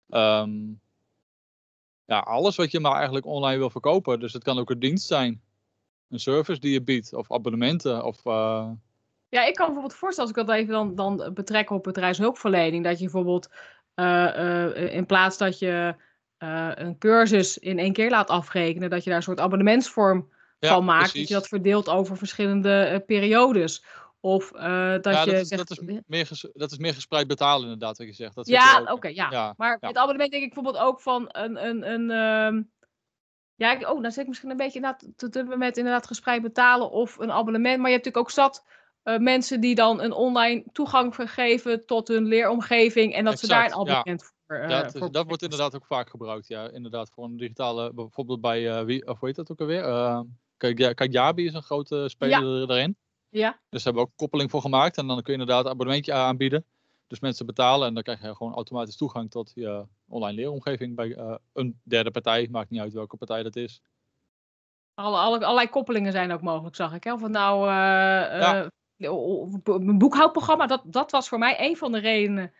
Um, 0.08 0.80
ja, 2.04 2.18
alles 2.18 2.56
wat 2.56 2.70
je 2.70 2.80
maar 2.80 2.94
eigenlijk 2.94 3.26
online 3.26 3.58
wil 3.58 3.70
verkopen. 3.70 4.20
Dus 4.20 4.32
het 4.32 4.42
kan 4.42 4.58
ook 4.58 4.70
een 4.70 4.78
dienst 4.78 5.06
zijn. 5.06 5.42
Een 6.08 6.20
service 6.20 6.60
die 6.60 6.72
je 6.72 6.82
biedt, 6.82 7.12
of 7.12 7.32
abonnementen. 7.32 8.04
Of, 8.04 8.24
Ja, 9.30 9.44
ik 9.44 9.54
kan 9.54 9.66
bijvoorbeeld 9.66 9.94
voorstellen, 9.94 10.30
als 10.30 10.40
ik 10.40 10.46
dat 10.46 10.56
even 10.56 10.72
dan, 10.72 10.94
dan 10.94 11.34
betrek 11.34 11.70
op 11.70 11.82
bedrijfshulpverlening, 11.82 12.84
dat 12.84 12.98
je 12.98 13.04
bijvoorbeeld 13.04 13.48
in 14.90 15.06
plaats 15.06 15.38
dat 15.38 15.58
je 15.58 15.94
een 16.74 16.98
cursus 16.98 17.58
in 17.58 17.78
één 17.78 17.92
keer 17.92 18.10
laat 18.10 18.28
afrekenen, 18.28 18.90
dat 18.90 19.02
je 19.04 19.08
daar 19.08 19.18
een 19.18 19.24
soort 19.24 19.40
abonnementsvorm 19.40 20.32
ja, 20.58 20.68
van 20.68 20.84
maakt. 20.84 21.00
Precies. 21.00 21.20
Dat 21.20 21.28
je 21.28 21.34
dat 21.34 21.48
verdeelt 21.48 21.88
over 21.88 22.16
verschillende 22.16 23.02
periodes. 23.06 23.84
Of 24.20 24.50
dat 24.50 24.60
ja, 24.60 25.22
je. 25.24 25.30
Dat 25.30 25.40
is, 25.40 25.48
zegt, 25.48 25.68
dat, 25.68 25.70
is 25.70 26.02
meer 26.06 26.28
dat 26.52 26.70
is 26.70 26.78
meer 26.78 26.94
gespreid 26.94 27.26
betalen, 27.26 27.62
inderdaad, 27.62 27.98
wat 27.98 28.06
je 28.06 28.12
zegt. 28.12 28.34
Dat 28.34 28.48
ja, 28.48 28.80
oké, 28.80 28.92
okay, 28.92 29.14
ja. 29.14 29.30
ja. 29.30 29.54
Maar 29.56 29.76
ja. 29.80 29.88
het 29.88 29.96
abonnement 29.96 30.30
denk 30.30 30.42
ik 30.42 30.54
bijvoorbeeld 30.54 30.84
ook 30.84 31.00
van 31.00 31.28
een. 31.32 31.66
een, 31.66 31.92
een 31.92 32.10
um, 32.10 32.70
ja, 33.54 33.72
ik, 33.72 33.88
oh, 33.88 34.02
dan 34.02 34.10
zit 34.10 34.22
ik 34.22 34.28
misschien 34.28 34.50
een 34.50 34.56
beetje 34.56 34.96
te 35.16 35.28
dubbelen 35.28 35.58
met 35.58 35.76
inderdaad 35.76 36.06
gespreid 36.06 36.42
betalen 36.42 36.90
of 36.90 37.18
een 37.18 37.32
abonnement. 37.32 37.78
Maar 37.78 37.90
je 37.90 37.96
hebt 37.96 38.04
natuurlijk 38.04 38.16
ook 38.16 38.30
zat 38.30 38.64
uh, 39.08 39.18
mensen 39.18 39.60
die 39.60 39.74
dan 39.74 40.00
een 40.00 40.12
online 40.12 40.64
toegang 40.72 41.14
vergeven 41.14 41.86
tot 41.86 42.08
hun 42.08 42.24
leeromgeving 42.24 43.14
en 43.14 43.24
dat 43.24 43.32
exact, 43.32 43.52
ze 43.52 43.58
daar 43.58 43.64
een 43.64 43.72
abonnement 43.72 44.20
ja. 44.20 44.26
voor. 44.46 44.56
Uh, 44.56 44.70
ja, 44.70 44.76
het 44.76 44.94
is, 44.94 45.00
voor 45.00 45.12
dat 45.12 45.26
wordt 45.26 45.42
inderdaad 45.42 45.74
ook 45.74 45.86
vaak 45.86 46.10
gebruikt, 46.10 46.48
ja. 46.48 46.70
Inderdaad, 46.70 47.10
voor 47.10 47.24
een 47.24 47.36
digitale, 47.36 47.92
bijvoorbeeld 47.92 48.40
bij, 48.40 48.62
uh, 48.62 48.84
wie, 48.84 49.06
of 49.06 49.18
hoe 49.18 49.28
heet 49.28 49.36
dat 49.36 49.50
ook 49.50 49.60
alweer? 49.60 50.94
Kajabi 50.94 51.44
is 51.44 51.54
een 51.54 51.62
grote 51.62 52.08
speler 52.08 52.60
ja. 52.60 52.74
erin. 52.74 52.96
Ja. 53.28 53.50
Dus 53.50 53.82
daar 53.82 53.82
hebben 53.82 54.02
we 54.02 54.08
ook 54.08 54.16
koppeling 54.16 54.50
voor 54.50 54.60
gemaakt 54.60 54.96
en 54.96 55.06
dan 55.06 55.22
kun 55.22 55.32
je 55.32 55.38
inderdaad 55.38 55.64
een 55.64 55.70
abonnementje 55.70 56.12
aanbieden. 56.12 56.64
Dus 57.06 57.20
mensen 57.20 57.46
betalen 57.46 57.88
en 57.88 57.94
dan 57.94 58.02
krijg 58.02 58.22
je 58.22 58.34
gewoon 58.34 58.54
automatisch 58.54 58.96
toegang 58.96 59.30
tot 59.30 59.52
je 59.54 59.84
online 60.08 60.34
leeromgeving 60.34 60.96
bij 60.96 61.38
een 61.52 61.80
derde 61.82 62.10
partij. 62.10 62.48
Maakt 62.50 62.70
niet 62.70 62.80
uit 62.80 62.92
welke 62.92 63.16
partij 63.16 63.42
dat 63.42 63.56
is. 63.56 63.82
Alle, 64.94 65.16
alle, 65.16 65.44
allerlei 65.44 65.68
koppelingen 65.68 66.12
zijn 66.12 66.32
ook 66.32 66.42
mogelijk, 66.42 66.76
zag 66.76 66.94
ik. 66.94 67.04
Hè? 67.04 67.12
Of 67.12 67.22
het 67.22 67.32
nou 67.32 67.66
ja 67.66 68.70
mijn 69.78 69.98
boekhoudprogramma, 69.98 70.66
dat, 70.66 70.82
dat 70.84 71.10
was 71.10 71.28
voor 71.28 71.38
mij 71.38 71.56
een 71.58 71.76
van 71.76 71.92
de 71.92 71.98
redenen 71.98 72.52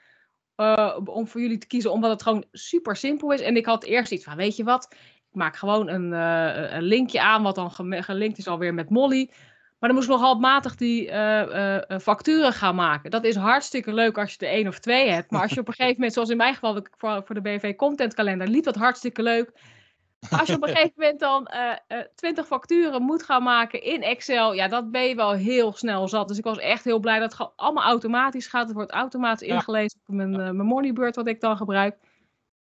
uh, 0.56 0.99
om 1.05 1.26
voor 1.26 1.40
jullie 1.40 1.58
te 1.58 1.67
kiezen, 1.67 1.93
omdat 1.93 2.11
het 2.11 2.23
gewoon 2.23 2.44
super 2.52 2.96
simpel 2.96 3.32
is. 3.32 3.40
En 3.40 3.56
ik 3.56 3.67
had 3.67 3.85
eerst 3.85 4.12
iets 4.12 4.25
van, 4.25 4.37
weet 4.37 4.56
je 4.56 4.64
wat, 4.64 4.88
ik 5.31 5.35
maak 5.35 5.56
gewoon 5.56 5.88
een, 5.88 6.12
uh, 6.12 6.73
een 6.73 6.82
linkje 6.82 7.20
aan, 7.20 7.43
wat 7.43 7.55
dan 7.55 7.70
gelinkt 8.02 8.38
is 8.38 8.49
alweer 8.49 8.75
met 8.75 8.90
Molly. 8.90 9.31
Maar 9.79 9.88
dan 9.88 9.99
moest 9.99 10.11
ik 10.11 10.17
nog 10.19 10.75
die 10.75 11.06
uh, 11.06 11.79
facturen 12.00 12.52
gaan 12.52 12.75
maken. 12.75 13.11
Dat 13.11 13.25
is 13.25 13.37
hartstikke 13.37 13.93
leuk 13.93 14.19
als 14.19 14.32
je 14.32 14.46
er 14.46 14.52
één 14.52 14.69
of 14.69 14.79
twee 14.79 15.08
hebt. 15.11 15.31
Maar 15.31 15.43
als 15.43 15.52
je 15.52 15.61
op 15.61 15.69
een 15.69 15.75
gegeven 15.75 15.94
moment, 15.94 16.12
zoals 16.12 16.31
in 16.31 16.37
mijn 16.37 16.55
geval 16.55 16.87
voor, 16.96 17.23
voor 17.25 17.35
de 17.35 17.40
BV 17.40 17.76
Content 17.76 18.14
Kalender, 18.14 18.49
liep 18.49 18.64
dat 18.64 18.75
hartstikke 18.75 19.23
leuk. 19.23 19.52
Als 20.30 20.48
je 20.48 20.54
op 20.54 20.62
een 20.62 20.68
gegeven 20.68 20.92
moment 20.96 21.20
dan 21.20 21.48
uh, 21.54 21.98
uh, 21.98 22.04
20 22.14 22.46
facturen 22.46 23.02
moet 23.02 23.22
gaan 23.22 23.42
maken 23.42 23.82
in 23.82 24.02
Excel, 24.02 24.52
ja, 24.52 24.68
dat 24.68 24.90
ben 24.90 25.02
je 25.02 25.14
wel 25.14 25.32
heel 25.32 25.72
snel 25.72 26.08
zat. 26.08 26.28
Dus 26.28 26.38
ik 26.38 26.44
was 26.44 26.58
echt 26.58 26.84
heel 26.84 26.98
blij 26.98 27.18
dat 27.18 27.38
het 27.38 27.50
allemaal 27.56 27.84
automatisch 27.84 28.46
gaat. 28.46 28.66
Het 28.66 28.76
wordt 28.76 28.90
automatisch 28.90 29.48
ja. 29.48 29.54
ingelezen 29.54 30.00
op 30.06 30.14
mijn, 30.14 30.32
uh, 30.32 30.36
mijn 30.36 30.66
Moneybird, 30.66 31.16
wat 31.16 31.26
ik 31.26 31.40
dan 31.40 31.56
gebruik. 31.56 31.96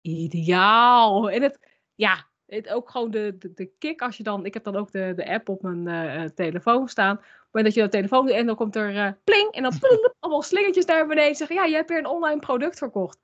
Ideaal. 0.01 1.31
En 1.31 1.43
het, 1.43 1.59
ja, 1.95 2.27
het, 2.47 2.69
ook 2.69 2.91
gewoon 2.91 3.11
de, 3.11 3.37
de, 3.39 3.53
de 3.55 3.71
kick 3.79 4.03
als 4.03 4.17
je 4.17 4.23
dan, 4.23 4.45
ik 4.45 4.55
heb 4.55 4.65
dan 4.65 4.77
ook 4.77 4.93
de, 4.93 5.13
de 5.17 5.29
app 5.29 5.49
op 5.49 5.63
mijn 5.63 5.87
uh, 5.89 6.25
telefoon 6.25 6.89
staan. 6.89 7.21
Moment 7.57 7.75
dat 7.75 7.75
je 7.75 7.81
dat 7.81 7.91
telefoon 7.91 8.27
doet 8.27 8.35
en 8.35 8.47
dan 8.47 8.57
komt 8.57 8.77
er 8.77 8.95
uh, 8.95 9.11
pling 9.25 9.51
en 9.51 9.63
dan 9.63 9.73
allemaal 10.21 10.43
slingertjes 10.43 10.87
daar 10.87 11.07
beneden 11.07 11.37
zeggen, 11.37 11.57
ja, 11.57 11.65
je 11.65 11.75
hebt 11.75 11.89
weer 11.89 11.99
een 11.99 12.07
online 12.07 12.41
product 12.41 12.79
verkocht. 12.79 13.19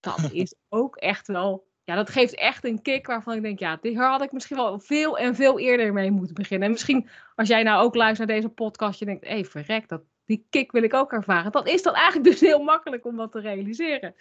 Dat 0.00 0.28
is 0.32 0.54
ook 0.68 0.96
echt 0.96 1.26
wel 1.26 1.69
ja, 1.90 1.96
dat 1.96 2.10
geeft 2.10 2.34
echt 2.34 2.64
een 2.64 2.82
kick 2.82 3.06
waarvan 3.06 3.34
ik 3.34 3.42
denk, 3.42 3.58
ja, 3.58 3.78
hier 3.82 4.08
had 4.08 4.22
ik 4.22 4.32
misschien 4.32 4.56
wel 4.56 4.78
veel 4.78 5.18
en 5.18 5.34
veel 5.34 5.58
eerder 5.58 5.92
mee 5.92 6.10
moeten 6.10 6.34
beginnen. 6.34 6.66
En 6.66 6.72
misschien 6.72 7.08
als 7.34 7.48
jij 7.48 7.62
nou 7.62 7.84
ook 7.84 7.94
luistert 7.94 8.28
naar 8.28 8.36
deze 8.36 8.48
podcast, 8.48 8.98
je 8.98 9.04
denkt, 9.04 9.24
hé, 9.24 9.30
hey, 9.30 9.44
verrek, 9.44 9.88
dat, 9.88 10.02
die 10.24 10.46
kick 10.50 10.72
wil 10.72 10.82
ik 10.82 10.94
ook 10.94 11.12
ervaren. 11.12 11.52
Dan 11.52 11.66
is 11.66 11.82
dat 11.82 11.94
eigenlijk 11.94 12.24
dus 12.30 12.40
heel 12.40 12.62
makkelijk 12.62 13.06
om 13.06 13.16
dat 13.16 13.32
te 13.32 13.40
realiseren. 13.40 14.14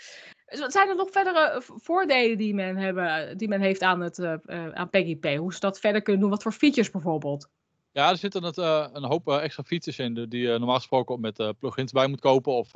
Dus 0.46 0.60
zijn 0.60 0.90
er 0.90 0.96
nog 0.96 1.10
verdere 1.12 1.62
voordelen 1.64 2.38
die 2.38 2.54
men, 2.54 2.78
hebben, 2.78 3.38
die 3.38 3.48
men 3.48 3.62
heeft 3.62 3.82
aan, 3.82 4.02
het, 4.02 4.18
uh, 4.18 4.34
aan 4.74 4.90
Peggy 4.90 5.16
P? 5.16 5.26
Hoe 5.26 5.54
ze 5.54 5.60
dat 5.60 5.80
verder 5.80 6.02
kunnen 6.02 6.22
doen? 6.22 6.30
Wat 6.30 6.44
voor 6.44 6.52
features 6.52 6.92
bijvoorbeeld? 6.92 7.50
Ja, 7.92 8.10
er 8.10 8.18
zitten 8.18 8.54
uh, 8.60 8.88
een 8.94 9.06
hoop 9.06 9.28
extra 9.28 9.64
features 9.64 10.00
in 10.00 10.30
die 10.30 10.42
je 10.42 10.58
normaal 10.58 10.76
gesproken 10.76 11.20
met 11.20 11.54
plugins 11.60 11.92
bij 11.92 12.08
moet 12.08 12.20
kopen 12.20 12.54
of 12.54 12.72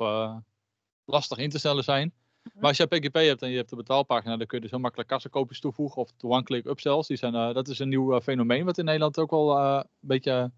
lastig 1.04 1.38
in 1.38 1.50
te 1.50 1.58
stellen 1.58 1.84
zijn. 1.84 2.12
Maar 2.52 2.68
als 2.68 2.76
je 2.76 2.86
PGP 2.86 3.14
hebt 3.14 3.42
en 3.42 3.50
je 3.50 3.56
hebt 3.56 3.70
de 3.70 3.76
betaalpagina, 3.76 4.36
dan 4.36 4.46
kun 4.46 4.56
je 4.56 4.62
dus 4.62 4.70
heel 4.72 4.80
makkelijk 4.80 5.08
kassakoopjes 5.08 5.60
toevoegen 5.60 6.02
of 6.02 6.10
de 6.16 6.26
one-click 6.26 6.66
upsells. 6.66 7.06
Die 7.06 7.16
zijn, 7.16 7.34
uh, 7.34 7.54
dat 7.54 7.68
is 7.68 7.78
een 7.78 7.88
nieuw 7.88 8.14
uh, 8.14 8.20
fenomeen 8.20 8.64
wat 8.64 8.78
in 8.78 8.84
Nederland 8.84 9.18
ook 9.18 9.30
wel 9.30 9.58
uh, 9.58 9.80
een 9.82 9.88
beetje, 10.00 10.50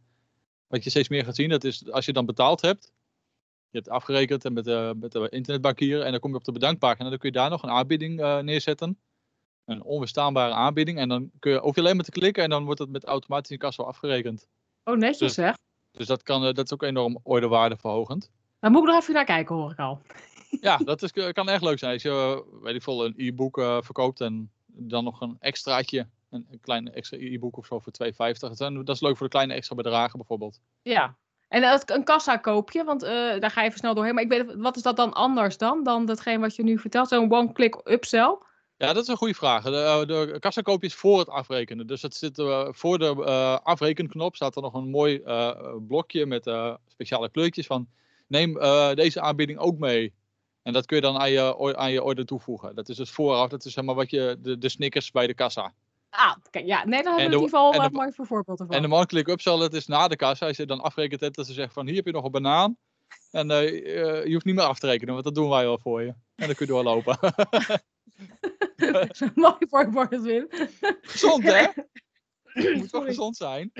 wat 0.67 0.85
je 0.85 0.91
steeds 0.91 1.09
meer 1.09 1.25
gaat 1.25 1.35
zien. 1.35 1.49
Dat 1.49 1.65
is 1.65 1.91
als 1.91 2.07
je 2.07 2.13
dan 2.13 2.27
betaald 2.27 2.61
hebt, 2.61 2.93
je 3.71 3.79
hebt 3.79 3.89
afgerekend 3.89 4.45
en 4.45 4.53
met, 4.53 4.65
de, 4.65 4.95
met 4.97 5.13
de 5.13 5.29
internetbankier 5.29 6.03
en 6.03 6.11
dan 6.11 6.21
kom 6.21 6.31
je 6.31 6.37
op 6.37 6.45
de 6.45 6.53
bedankpagina, 6.53 7.09
dan 7.09 7.19
kun 7.19 7.29
je 7.29 7.39
daar 7.39 7.51
nog 7.51 7.63
een 7.63 7.71
aanbieding 7.71 8.41
neerzetten. 8.43 8.99
Een 9.65 9.83
onweerstaanbare 9.83 10.55
aanbieding 10.55 10.99
en 10.99 11.09
dan 11.09 11.31
kun 11.39 11.53
je, 11.53 11.59
hoef 11.59 11.75
je 11.75 11.81
alleen 11.81 11.97
maar 11.97 12.05
te 12.05 12.11
klikken 12.11 12.43
en 12.43 12.51
dan 12.51 12.65
wordt 12.65 12.81
het 12.81 12.91
met 12.91 13.05
automatische 13.05 13.57
kassa 13.57 13.83
afgerekend. 13.83 14.47
Oh, 14.85 14.97
netjes 14.97 15.19
dus, 15.19 15.35
zeg. 15.35 15.57
Dus 15.91 16.07
dat, 16.07 16.23
kan, 16.23 16.43
dat 16.43 16.65
is 16.65 16.73
ook 16.73 16.83
enorm 16.83 17.19
ordewaardeverhogend. 17.23 18.31
Daar 18.61 18.71
moet 18.71 18.81
ik 18.81 18.89
nog 18.89 19.01
even 19.01 19.15
naar 19.15 19.25
kijken, 19.25 19.55
hoor 19.55 19.71
ik 19.71 19.79
al. 19.79 20.01
Ja, 20.61 20.77
dat 20.77 21.03
is, 21.03 21.13
kan 21.33 21.49
echt 21.49 21.63
leuk 21.63 21.79
zijn. 21.79 21.93
Als 21.93 22.03
je, 22.03 22.45
weet 22.63 22.75
ik 22.75 22.83
veel, 22.83 23.05
een 23.05 23.15
e-book 23.17 23.59
uh, 23.59 23.79
verkoopt 23.83 24.21
en 24.21 24.51
dan 24.67 25.05
nog 25.05 25.21
een 25.21 25.37
extraatje, 25.41 26.07
een, 26.31 26.47
een 26.51 26.61
klein 26.61 26.93
extra 26.93 27.19
e-book 27.19 27.57
of 27.57 27.67
zo 27.67 27.79
voor 27.79 27.93
2,50. 28.05 28.17
Dat, 28.39 28.59
dat 28.59 28.95
is 28.95 29.01
leuk 29.01 29.17
voor 29.17 29.27
de 29.27 29.33
kleine 29.33 29.55
extra 29.55 29.75
bedragen 29.75 30.19
bijvoorbeeld. 30.19 30.61
Ja, 30.83 31.17
en 31.49 31.81
een 31.87 32.05
kassa 32.05 32.37
koopje, 32.37 32.85
want 32.85 33.03
uh, 33.03 33.11
daar 33.11 33.51
ga 33.51 33.61
je 33.61 33.67
even 33.67 33.79
snel 33.79 33.95
doorheen. 33.95 34.15
Maar 34.15 34.23
ik 34.23 34.31
weet, 34.31 34.55
wat 34.57 34.77
is 34.77 34.83
dat 34.83 34.97
dan 34.97 35.13
anders 35.13 35.59
dan, 35.59 35.83
dan 35.83 36.07
datgene 36.07 36.39
wat 36.39 36.57
je 36.57 36.63
nu 36.63 36.79
vertelt? 36.79 37.09
Zo'n 37.09 37.33
one-click 37.33 37.81
upsell? 37.85 38.39
Ja, 38.77 38.93
dat 38.93 39.03
is 39.03 39.09
een 39.09 39.17
goede 39.17 39.35
vraag. 39.35 39.65
De, 39.65 40.05
de 40.07 40.37
kassakoopje 40.39 40.87
is 40.87 40.95
voor 40.95 41.19
het 41.19 41.29
afrekenen. 41.29 41.87
Dus 41.87 42.03
het 42.03 42.15
zit, 42.15 42.39
uh, 42.39 42.69
voor 42.71 42.99
de 42.99 43.15
uh, 43.19 43.59
afrekenknop 43.63 44.37
staat 44.37 44.57
er 44.57 44.63
nog 44.63 44.75
een 44.75 44.91
mooi 44.91 45.23
blokje 45.87 46.27
met 46.27 46.51
speciale 46.87 47.31
kleurtjes 47.31 47.67
van 47.67 47.89
neem 48.27 48.59
eh, 48.59 48.95
deze 48.95 49.21
aanbieding 49.21 49.59
ook 49.59 49.79
mee. 49.79 50.13
En 50.67 50.73
dat 50.73 50.87
kun 50.87 50.97
je 50.97 51.03
dan 51.03 51.19
aan 51.19 51.31
je, 51.31 51.77
aan 51.77 51.93
je 51.93 52.03
order 52.03 52.27
toevoegen. 52.27 52.75
Dat 52.75 52.89
is 52.89 52.97
dus 52.97 53.11
vooraf, 53.11 53.49
dat 53.49 53.65
is 53.65 53.73
zeg 53.73 53.85
maar 53.85 53.95
wat 53.95 54.11
je, 54.11 54.37
de, 54.41 54.59
de 54.59 54.69
Snickers 54.69 55.11
bij 55.11 55.27
de 55.27 55.35
kassa. 55.35 55.73
Ah, 56.11 56.35
kijk, 56.51 56.67
ja, 56.67 56.85
nee, 56.85 57.03
dan 57.03 57.05
hebben 57.13 57.15
we 57.15 57.23
in 57.23 57.31
de- 57.31 57.37
ieder 57.37 57.49
geval 57.49 57.73
en 57.73 57.83
de- 57.89 57.95
mooi 57.97 58.13
voor 58.13 58.27
voorbeeld 58.27 58.61
ervan. 58.61 58.77
En 58.77 58.83
de 58.83 58.91
one-click 58.91 59.29
upsell, 59.29 59.59
dat 59.59 59.75
is 59.75 59.87
na 59.87 60.09
de 60.09 60.17
kassa. 60.17 60.47
Als 60.47 60.57
je 60.57 60.67
dan 60.67 60.81
afgerekend 60.81 61.21
hebt, 61.21 61.37
dat 61.37 61.47
ze 61.47 61.53
zeggen 61.53 61.73
van 61.75 61.87
hier 61.87 61.97
heb 61.97 62.07
je 62.07 62.13
nog 62.13 62.25
een 62.25 62.31
banaan. 62.31 62.77
En 63.31 63.51
eh, 63.51 63.59
eh, 63.67 64.25
je 64.27 64.33
hoeft 64.33 64.45
niet 64.45 64.55
meer 64.55 64.65
af 64.65 64.79
te 64.79 64.87
rekenen, 64.87 65.13
want 65.13 65.25
dat 65.25 65.35
doen 65.35 65.49
wij 65.49 65.65
wel 65.65 65.79
voor 65.79 66.03
je. 66.03 66.15
En 66.35 66.47
dan 66.47 66.55
kun 66.55 66.67
je 66.67 66.73
doorlopen. 66.73 67.19
mooi 69.35 69.57
voorbeeld, 69.71 70.23
Wim. 70.23 70.47
gezond 71.01 71.43
hè? 71.43 71.67
Het 72.45 72.77
moet 72.79 72.91
wel 72.91 73.03
gezond 73.03 73.37
zijn. 73.37 73.71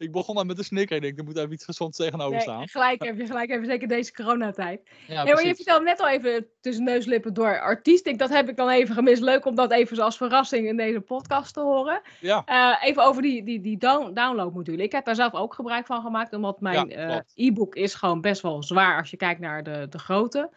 Ik 0.00 0.12
begon 0.12 0.34
dan 0.34 0.46
met 0.46 0.58
een 0.58 0.64
snicker. 0.64 0.96
Ik 0.96 1.02
denk, 1.02 1.18
er 1.18 1.24
moet 1.24 1.36
even 1.36 1.52
iets 1.52 1.64
gezonds 1.64 1.96
tegenover 1.96 2.32
Nee, 2.32 2.40
staan. 2.40 2.68
gelijk 2.68 3.04
heb 3.04 3.18
je, 3.18 3.26
gelijk 3.26 3.50
heb 3.50 3.60
je, 3.60 3.66
zeker 3.66 3.88
deze 3.88 4.12
coronatijd. 4.12 4.80
Ja, 5.06 5.22
nee, 5.22 5.34
maar 5.34 5.46
je 5.46 5.54
vertelde 5.54 5.84
net 5.84 6.00
al 6.00 6.08
even 6.08 6.46
tussen 6.60 6.84
neuslippen 6.84 7.34
door 7.34 7.60
artiest. 7.60 8.06
Ik, 8.06 8.18
dat 8.18 8.28
heb 8.30 8.48
ik 8.48 8.56
dan 8.56 8.68
even 8.68 8.94
gemist. 8.94 9.22
Leuk 9.22 9.44
om 9.46 9.54
dat 9.54 9.72
even 9.72 9.98
als 9.98 10.16
verrassing 10.16 10.66
in 10.66 10.76
deze 10.76 11.00
podcast 11.00 11.54
te 11.54 11.60
horen. 11.60 12.00
Ja, 12.20 12.42
Eh, 12.44 12.88
even 12.88 13.04
over 13.04 13.22
die, 13.22 13.42
die, 13.44 13.60
die 13.60 13.76
down, 13.78 14.12
downloadmodule. 14.14 14.82
Ik 14.82 14.92
heb 14.92 15.04
daar 15.04 15.14
zelf 15.14 15.34
ook 15.34 15.54
gebruik 15.54 15.86
van 15.86 16.02
gemaakt, 16.02 16.32
omdat 16.32 16.60
mijn 16.60 16.88
Ja, 16.88 16.96
eh, 16.96 17.46
e-book 17.46 17.74
is 17.74 17.94
gewoon 17.94 18.20
best 18.20 18.42
wel 18.42 18.62
zwaar 18.62 18.98
als 18.98 19.10
je 19.10 19.16
kijkt 19.16 19.40
naar 19.40 19.62
de, 19.62 19.86
de 19.90 19.98
grootte. 19.98 20.50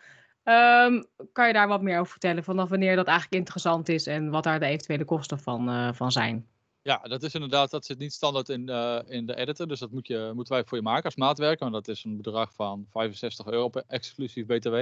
Ehm, 0.44 1.02
kan 1.32 1.48
je 1.48 1.54
daar 1.54 1.68
wat 1.68 1.82
meer 1.82 2.00
over 2.00 2.12
vertellen? 2.12 2.44
Vanaf 2.44 2.70
wanneer 2.70 2.96
dat 2.96 3.08
eigenlijk 3.08 3.38
interessant 3.38 3.90
is 3.90 4.08
en 4.08 4.30
wat 4.30 4.44
daar 4.44 4.60
de 4.60 4.66
eventuele 4.66 5.06
kosten 5.06 5.40
van, 5.40 5.70
eh, 5.70 5.90
van 5.94 6.12
zijn? 6.12 6.48
Ja, 6.84 6.98
dat 6.98 7.24
is 7.24 7.34
inderdaad, 7.34 7.72
dat 7.72 7.86
zit 7.86 7.98
niet 7.98 8.14
standaard 8.14 8.50
in, 8.50 8.70
eh, 8.70 9.00
in 9.08 9.26
de 9.26 9.36
editor. 9.36 9.68
Dus 9.68 9.80
dat 9.80 9.92
moet 9.92 10.08
je, 10.08 10.32
moeten 10.36 10.54
wij 10.54 10.64
voor 10.64 10.78
je 10.78 10.84
maken 10.84 11.04
als 11.04 11.16
maatwerker. 11.16 11.70
Want 11.70 11.86
dat 11.86 11.96
is 11.96 12.04
een 12.04 12.18
bedrag 12.18 12.54
van 12.54 12.86
65 12.90 13.46
euro 13.46 13.70
per 13.70 13.84
exclusief 13.88 14.46
BTW. 14.46 14.76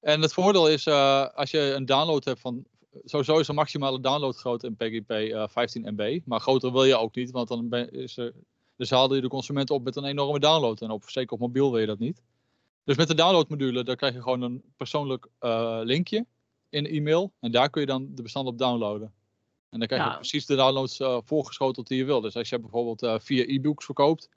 En 0.00 0.20
het 0.20 0.32
voordeel 0.32 0.68
is, 0.68 0.86
eh, 0.86 1.28
als 1.28 1.50
je 1.50 1.58
een 1.58 1.86
download 1.86 2.24
hebt 2.24 2.40
van, 2.40 2.64
sowieso 3.04 3.38
is 3.38 3.46
de 3.46 3.52
maximale 3.52 4.00
downloadgrootte 4.00 4.66
in 4.66 4.76
PGP 4.76 5.10
eh 5.10 5.48
15 5.48 5.94
MB. 5.94 6.20
Maar 6.24 6.40
groter 6.40 6.72
wil 6.72 6.84
je 6.84 6.96
ook 6.96 7.14
niet, 7.14 7.30
want 7.30 7.48
dan 7.48 7.72
is 7.74 8.16
er, 8.16 8.32
dus 8.76 8.90
haalde 8.90 9.14
je 9.14 9.20
de 9.20 9.28
consument 9.28 9.70
op 9.70 9.84
met 9.84 9.96
een 9.96 10.04
enorme 10.04 10.38
download. 10.38 10.80
En 10.80 10.90
op, 10.90 11.04
zeker 11.08 11.32
op 11.32 11.40
mobiel 11.40 11.70
wil 11.70 11.80
je 11.80 11.86
dat 11.86 11.98
niet. 11.98 12.22
Dus 12.84 12.96
met 12.96 13.08
de 13.08 13.14
downloadmodule, 13.14 13.84
daar 13.84 13.96
krijg 13.96 14.14
je 14.14 14.22
gewoon 14.22 14.42
een 14.42 14.62
persoonlijk 14.76 15.28
eh, 15.38 15.80
linkje 15.82 16.26
in 16.68 16.86
e-mail. 16.86 17.32
En 17.40 17.52
daar 17.52 17.70
kun 17.70 17.80
je 17.80 17.86
dan 17.86 18.08
de 18.14 18.22
bestanden 18.22 18.52
op 18.52 18.58
downloaden. 18.58 19.12
En 19.74 19.80
dan 19.80 19.88
krijg 19.88 20.02
je 20.02 20.08
Ja. 20.08 20.16
precies 20.16 20.46
de 20.46 20.56
downloads 20.56 21.00
eh, 21.00 21.18
voorgeschoteld 21.24 21.86
die 21.86 21.98
je 21.98 22.04
wil. 22.04 22.20
Dus 22.20 22.36
als 22.36 22.48
je 22.48 22.58
bijvoorbeeld 22.58 23.02
eh, 23.02 23.14
vier 23.18 23.48
e-books 23.48 23.84
verkoopt, 23.84 24.28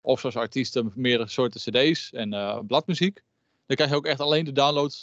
of 0.00 0.20
zoals 0.20 0.36
artiesten 0.36 0.92
meerdere 0.94 1.28
soorten 1.28 1.60
cd's 1.60 2.12
en 2.12 2.32
eh, 2.32 2.58
bladmuziek, 2.66 3.22
dan 3.66 3.76
krijg 3.76 3.90
je 3.90 3.96
ook 3.96 4.06
echt 4.06 4.20
alleen 4.20 4.44
de 4.44 4.52
downloads 4.52 5.02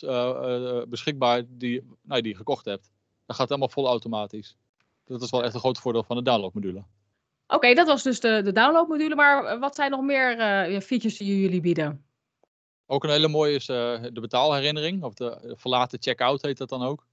beschikbaar 0.87 1.43
die, 1.47 1.83
nou, 2.01 2.21
die 2.21 2.31
je 2.31 2.37
gekocht 2.37 2.65
hebt. 2.65 2.91
Dat 3.25 3.35
gaat 3.35 3.47
helemaal 3.49 3.69
vol 3.69 3.87
automatisch. 3.87 4.55
Dat 5.05 5.21
is 5.21 5.29
wel 5.29 5.43
echt 5.43 5.53
een 5.53 5.59
groot 5.59 5.77
voordeel 5.77 6.03
van 6.03 6.15
de 6.15 6.23
downloadmodule. 6.23 6.83
Oké, 7.47 7.73
dat 7.73 7.87
was 7.87 8.03
dus 8.03 8.19
de, 8.19 8.41
de 8.43 8.51
downloadmodule. 8.51 9.15
Maar 9.15 9.59
wat 9.59 9.75
zijn 9.75 9.91
nog 9.91 10.01
meer 10.01 10.35
features 10.81 11.17
die 11.17 11.41
jullie 11.41 11.61
bieden? 11.61 12.03
Ook 12.85 13.03
een 13.03 13.09
hele 13.09 13.27
mooie 13.27 13.55
is 13.55 13.65
de 13.65 14.17
betaalherinnering, 14.21 15.03
of 15.03 15.13
de 15.13 15.53
verlaten 15.57 16.01
checkout 16.01 16.41
heet 16.41 16.57
dat 16.57 16.69
dan 16.69 16.83
ook. 16.83 17.07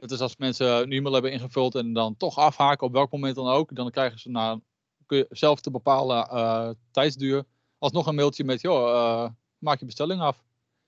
Dat 0.00 0.10
is 0.10 0.20
als 0.20 0.36
mensen 0.36 0.66
een 0.66 0.92
e-mail 0.92 1.12
hebben 1.12 1.32
ingevuld 1.32 1.74
en 1.74 1.92
dan 1.92 2.16
toch 2.16 2.36
afhaken 2.38 2.86
op 2.86 2.92
welk 2.92 3.10
moment 3.10 3.34
dan 3.34 3.48
ook. 3.48 3.74
Dan 3.74 3.90
krijgen 3.90 4.18
ze 4.18 4.30
na 4.30 4.60
kun 5.06 5.18
je 5.18 5.26
zelf 5.30 5.60
te 5.60 5.70
bepalen 5.70 6.28
eh, 6.28 6.70
tijdsduur 6.90 7.44
alsnog 7.78 8.06
een 8.06 8.14
mailtje 8.14 8.44
met, 8.44 8.60
joh, 8.60 8.88
eh, 8.90 9.30
maak 9.58 9.78
je 9.78 9.86
bestelling 9.86 10.20
af. 10.20 10.44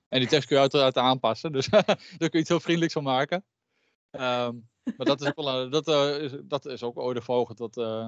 En 0.08 0.18
die 0.18 0.28
tekst 0.28 0.46
kun 0.46 0.56
je 0.56 0.62
uiteraard 0.62 0.96
aanpassen, 0.96 1.52
dus 1.52 1.68
daar 1.70 1.96
kun 2.18 2.28
je 2.30 2.38
iets 2.38 2.48
heel 2.48 2.60
vriendelijks 2.60 2.94
van 2.94 3.02
maken. 3.02 3.44
Ehm, 4.10 4.54
maar 4.96 5.06
dat 5.06 5.20
is 5.20 5.26
ook, 5.26 5.34
wel, 5.34 5.70
dat, 5.70 5.88
eh, 5.88 6.22
is, 6.22 6.32
dat 6.42 6.66
is 6.66 6.82
ook 6.82 7.22
verhogen 7.22 7.56
tot, 7.56 7.76
eh, 7.76 8.06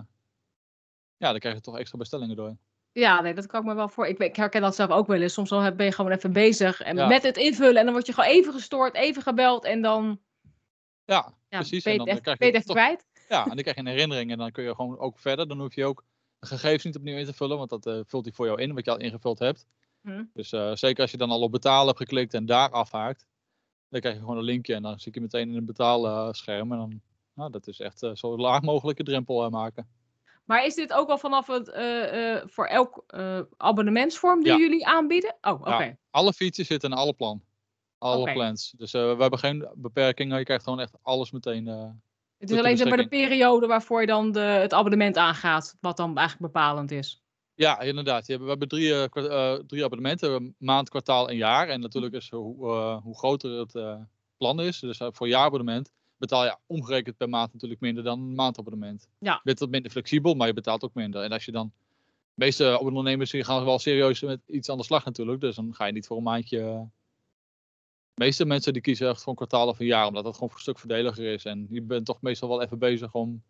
ja, 1.16 1.30
dan 1.30 1.38
krijg 1.38 1.54
je 1.54 1.60
toch 1.60 1.78
extra 1.78 1.98
bestellingen 1.98 2.36
door. 2.36 2.56
Ja, 2.92 3.20
nee, 3.20 3.34
dat 3.34 3.46
kan 3.46 3.60
ik 3.60 3.66
me 3.66 3.74
wel 3.74 3.88
voor. 3.88 4.06
Ik, 4.06 4.18
ik 4.18 4.36
herken 4.36 4.60
dat 4.60 4.74
zelf 4.74 4.90
ook 4.90 5.06
wel 5.06 5.20
eens. 5.20 5.32
Soms 5.32 5.50
ben 5.50 5.84
je 5.84 5.92
gewoon 5.92 6.10
even 6.10 6.32
bezig 6.32 6.80
en 6.80 6.96
Ja. 6.96 7.06
met 7.06 7.22
het 7.22 7.36
invullen. 7.36 7.76
En 7.76 7.84
dan 7.84 7.92
word 7.94 8.06
je 8.06 8.12
gewoon 8.12 8.30
even 8.30 8.52
gestoord, 8.52 8.94
even 8.94 9.22
gebeld. 9.22 9.64
En 9.64 9.82
dan 9.82 10.20
Ja, 11.04 11.34
ja, 11.48 11.58
precies. 11.58 11.84
ben 11.84 11.92
En 11.92 11.98
dan 11.98 12.06
krijg 12.06 12.38
je 12.38 12.44
ben 12.44 12.52
je 12.52 12.58
het 12.58 12.66
kwijt. 12.66 13.06
Ja, 13.28 13.42
en 13.42 13.48
dan 13.48 13.56
krijg 13.56 13.76
je 13.76 13.82
een 13.82 13.88
herinnering 13.88 14.30
en 14.30 14.38
dan 14.38 14.50
kun 14.50 14.64
je 14.64 14.74
gewoon 14.74 14.98
ook 14.98 15.18
verder. 15.18 15.48
Dan 15.48 15.60
hoef 15.60 15.74
je 15.74 15.84
ook 15.84 16.04
de 16.38 16.46
gegevens 16.46 16.84
niet 16.84 16.96
opnieuw 16.96 17.16
in 17.16 17.24
te 17.24 17.32
vullen, 17.32 17.58
want 17.58 17.70
dat 17.70 17.86
eh, 17.86 18.00
vult 18.06 18.24
hij 18.24 18.34
voor 18.34 18.46
jou 18.46 18.60
in, 18.60 18.74
wat 18.74 18.84
je 18.84 18.90
al 18.90 18.98
ingevuld 18.98 19.38
hebt. 19.38 19.66
Hm. 20.02 20.24
Dus 20.32 20.52
eh, 20.52 20.74
zeker 20.74 21.02
als 21.02 21.10
je 21.10 21.16
dan 21.16 21.30
al 21.30 21.40
op 21.40 21.52
betalen 21.52 21.86
hebt 21.86 21.98
geklikt 21.98 22.34
en 22.34 22.46
daar 22.46 22.70
afhaakt, 22.70 23.26
dan 23.88 24.00
krijg 24.00 24.14
je 24.14 24.20
gewoon 24.20 24.36
een 24.36 24.44
linkje 24.44 24.74
en 24.74 24.82
dan 24.82 25.00
zit 25.00 25.14
je 25.14 25.20
meteen 25.20 25.48
in 25.48 25.56
een 25.56 25.64
betaalscherm. 25.64 26.72
En 26.72 26.78
dan, 26.78 27.00
nou, 27.34 27.50
dat 27.50 27.66
is 27.66 27.80
echt 27.80 28.02
eh, 28.02 28.14
zo 28.14 28.36
laag 28.36 28.62
mogelijke 28.62 29.02
drempel 29.02 29.50
maken. 29.50 29.88
Maar 30.44 30.64
is 30.64 30.74
dit 30.74 30.92
ook 30.92 31.08
al 31.08 31.18
vanaf 31.18 31.46
het, 31.46 31.68
voor 32.50 32.66
elk 32.66 33.04
abonnementsvorm 33.56 34.42
die 34.42 34.52
Ja. 34.52 34.58
jullie 34.58 34.86
aanbieden? 34.86 35.36
Oh, 35.40 35.60
oké. 35.60 35.84
Ja. 35.84 35.96
Alle 36.10 36.32
features 36.32 36.68
zitten 36.68 36.90
in 36.90 36.96
alle 36.96 37.12
plan. 37.12 37.42
Alle 38.02 38.32
plans. 38.32 38.74
Dus 38.76 38.94
eh, 38.94 39.14
we 39.14 39.20
hebben 39.20 39.38
geen 39.38 39.68
beperkingen. 39.74 40.38
Je 40.38 40.44
krijgt 40.44 40.64
gewoon 40.64 40.80
echt 40.80 40.96
alles 41.02 41.30
meteen. 41.30 41.68
eh, 41.68 41.90
Het 42.38 42.50
is 42.50 42.58
alleen 42.58 42.88
maar 42.88 42.96
de 42.96 43.08
periode 43.08 43.66
waarvoor 43.66 44.00
je 44.00 44.06
dan 44.06 44.32
de, 44.32 44.40
het 44.40 44.72
abonnement 44.72 45.16
aangaat, 45.16 45.76
wat 45.80 45.96
dan 45.96 46.18
eigenlijk 46.18 46.52
bepalend 46.52 46.90
is. 46.90 47.22
Ja, 47.54 47.80
inderdaad. 47.80 48.26
We 48.26 48.44
hebben 48.46 48.68
drie, 48.68 49.02
eh, 49.08 49.54
drie 49.66 49.84
abonnementen, 49.84 50.54
maand, 50.58 50.88
kwartaal 50.88 51.28
en 51.28 51.36
jaar. 51.36 51.68
En 51.68 51.80
natuurlijk 51.80 52.14
is 52.14 52.30
hoe, 52.30 52.70
hoe 53.02 53.18
groter 53.18 53.50
het 53.58 53.98
plan 54.36 54.60
is, 54.60 54.78
dus 54.78 55.00
voor 55.02 55.28
jaarabonnement, 55.28 55.92
betaal 56.16 56.44
je 56.44 56.56
omgerekend 56.66 57.16
per 57.16 57.28
maand 57.28 57.52
natuurlijk 57.52 57.80
minder 57.80 58.04
dan 58.04 58.20
een 58.20 58.34
maandabonnement. 58.34 59.08
Ja. 59.18 59.32
Je 59.32 59.40
bent 59.42 59.58
wat 59.58 59.70
minder 59.70 59.90
flexibel, 59.90 60.34
maar 60.34 60.46
je 60.46 60.52
betaalt 60.54 60.84
ook 60.84 60.94
minder. 60.94 61.22
En 61.22 61.32
als 61.32 61.44
je 61.44 61.52
dan, 61.52 61.72
de 62.34 62.44
meeste 62.44 62.78
ondernemers 62.80 63.30
die 63.30 63.44
gaan 63.44 63.64
wel 63.64 63.78
serieus 63.78 64.20
met 64.20 64.40
iets 64.46 64.70
aan 64.70 64.78
de 64.78 64.84
slag 64.84 65.04
natuurlijk, 65.04 65.40
dus 65.40 65.56
dan 65.56 65.74
ga 65.74 65.84
je 65.86 65.92
niet 65.92 66.06
voor 66.06 66.16
een 66.16 66.22
maandje... 66.22 66.88
de 68.22 68.28
meeste 68.28 68.44
mensen 68.44 68.72
die 68.72 68.82
kiezen 68.82 69.08
echt 69.08 69.20
voor 69.20 69.28
een 69.28 69.36
kwartaal 69.36 69.68
of 69.68 69.78
een 69.78 69.86
jaar, 69.86 70.06
omdat 70.06 70.24
dat 70.24 70.34
gewoon 70.34 70.50
een 70.54 70.60
stuk 70.60 70.78
voordeliger 70.78 71.32
is. 71.32 71.44
En 71.44 71.66
je 71.70 71.82
bent 71.82 72.06
toch 72.06 72.20
meestal 72.20 72.48
wel 72.48 72.62
even 72.62 72.78
bezig 72.78 73.14
om... 73.14 73.42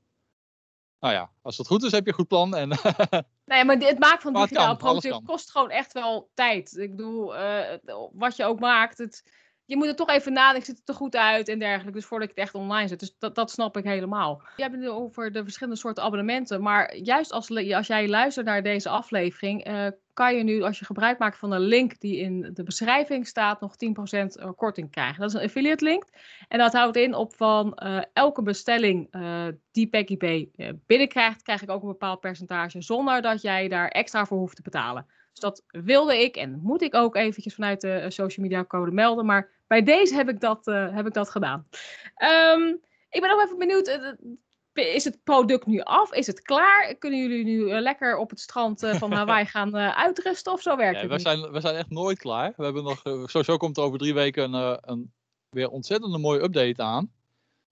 Nou 1.00 1.14
ja, 1.14 1.31
als 1.43 1.59
het 1.59 1.67
goed 1.67 1.83
is 1.83 1.93
heb 1.93 2.05
je 2.05 2.11
een 2.11 2.17
goed 2.17 2.29
plan 2.29 2.55
en 2.55 2.69
Nee, 3.45 3.64
maar 3.64 3.76
het 3.76 3.99
maken 3.99 4.21
van 4.21 4.33
digitaal 4.33 4.76
product 4.76 5.25
kost 5.25 5.50
gewoon 5.50 5.71
echt 5.71 5.93
wel 5.93 6.31
tijd. 6.35 6.76
Ik 6.76 6.97
bedoel, 6.97 7.37
eh, 7.37 7.79
wat 8.12 8.37
je 8.37 8.45
ook 8.45 8.61
maakt, 8.61 8.99
het, 8.99 9.31
je 9.73 9.79
moet 9.79 9.87
er 9.87 9.97
toch 9.97 10.09
even 10.09 10.33
nadenken, 10.33 10.67
ziet 10.67 10.79
het 10.79 10.88
er 10.88 10.95
goed 10.95 11.17
uit 11.17 11.49
en 11.49 11.59
dergelijke. 11.59 11.93
Dus 11.93 12.05
voordat 12.05 12.29
ik 12.29 12.35
het 12.37 12.45
echt 12.45 12.55
online 12.55 12.88
zet. 12.88 13.00
Dus 13.00 13.17
dat, 13.19 13.35
dat 13.35 13.50
snap 13.50 13.76
ik 13.76 13.85
helemaal. 13.85 14.43
Je 14.57 14.62
hebt 14.62 14.76
het 14.76 14.87
over 14.87 15.33
de 15.33 15.43
verschillende 15.43 15.79
soorten 15.79 16.02
abonnementen. 16.02 16.62
Maar 16.62 16.97
juist 16.97 17.33
als, 17.33 17.50
als 17.73 17.87
jij 17.87 18.09
luistert 18.09 18.47
naar 18.47 18.62
deze 18.62 18.88
aflevering, 18.88 19.64
eh, 19.64 19.87
kan 20.12 20.37
je 20.37 20.43
nu, 20.43 20.62
als 20.62 20.79
je 20.79 20.85
gebruik 20.85 21.19
maakt 21.19 21.38
van 21.38 21.52
een 21.52 21.61
link 21.61 22.00
die 22.00 22.17
in 22.17 22.50
de 22.55 22.62
beschrijving 22.62 23.26
staat, 23.26 23.61
nog 23.61 23.76
10% 23.76 24.55
korting 24.57 24.91
krijgen. 24.91 25.21
Dat 25.21 25.29
is 25.29 25.37
een 25.37 25.47
affiliate 25.47 25.85
link. 25.85 26.05
En 26.49 26.59
dat 26.59 26.73
houdt 26.73 26.97
in 26.97 27.14
op 27.14 27.35
van 27.37 27.75
eh, 27.75 28.02
elke 28.12 28.43
bestelling 28.43 29.09
eh, 29.11 29.47
die 29.71 29.87
Peggy 29.87 30.17
eh, 30.57 30.69
binnenkrijgt, 30.87 31.43
krijg 31.43 31.62
ik 31.62 31.71
ook 31.71 31.83
een 31.83 31.88
bepaald 31.88 32.21
percentage 32.21 32.83
zonder 32.83 33.23
dat 33.23 33.43
jij 33.43 33.69
daar 33.69 33.88
extra 33.88 34.26
voor 34.26 34.38
hoeft 34.38 34.57
te 34.57 34.62
betalen. 34.62 35.07
Dus 35.33 35.41
dat 35.41 35.64
wilde 35.67 36.23
ik 36.23 36.37
en 36.37 36.61
moet 36.62 36.83
ik 36.83 36.95
ook 36.95 37.17
eventjes 37.17 37.55
vanuit 37.55 37.81
de 37.81 37.93
eh, 37.93 38.11
social 38.11 38.47
media 38.47 38.64
code 38.64 38.91
melden. 38.91 39.26
Maar 39.26 39.50
bij 39.73 39.83
deze 39.83 40.14
heb 40.14 40.29
ik 40.29 40.41
dat, 40.41 40.67
eh, 40.67 40.95
heb 40.95 41.07
ik 41.07 41.12
dat 41.14 41.31
gedaan. 41.31 41.67
Ehm, 42.14 42.62
ik 43.11 43.21
ben 43.21 43.31
ook 43.31 43.43
even 43.43 43.59
benieuwd. 43.59 43.87
eh, 43.88 44.95
is 44.95 45.05
het 45.05 45.19
product 45.25 45.67
nu 45.67 45.81
af? 45.81 46.12
Is 46.12 46.26
het 46.26 46.43
klaar? 46.43 46.95
Kunnen 46.95 47.21
jullie 47.21 47.45
nu 47.45 47.71
eh, 47.71 47.81
lekker 47.81 48.17
op 48.17 48.31
het 48.31 48.41
strand 48.41 48.83
eh, 48.83 48.95
van 48.95 49.12
Hawaii 49.12 49.47
gaan 49.55 49.76
eh, 49.76 49.97
uitrusten? 49.99 50.52
Of 50.52 50.62
zo 50.62 50.76
werkt 50.76 50.97
Ja, 50.97 51.02
het 51.02 51.11
we, 51.11 51.19
zijn, 51.19 51.50
we 51.50 51.61
zijn 51.61 51.75
echt 51.75 51.91
nooit 51.91 52.19
klaar. 52.19 52.52
We 52.57 52.64
hebben 52.64 52.85
nog, 52.85 53.02
eh, 53.05 53.26
sowieso 53.26 53.57
komt 53.57 53.76
er 53.76 53.83
over 53.83 53.99
drie 53.99 54.14
weken 54.14 54.52
een, 54.52 54.75
eh, 54.75 54.79
een 54.81 55.12
weer 55.49 55.69
ontzettend 55.69 56.19
mooie 56.19 56.43
update 56.43 56.83
aan. 56.83 57.12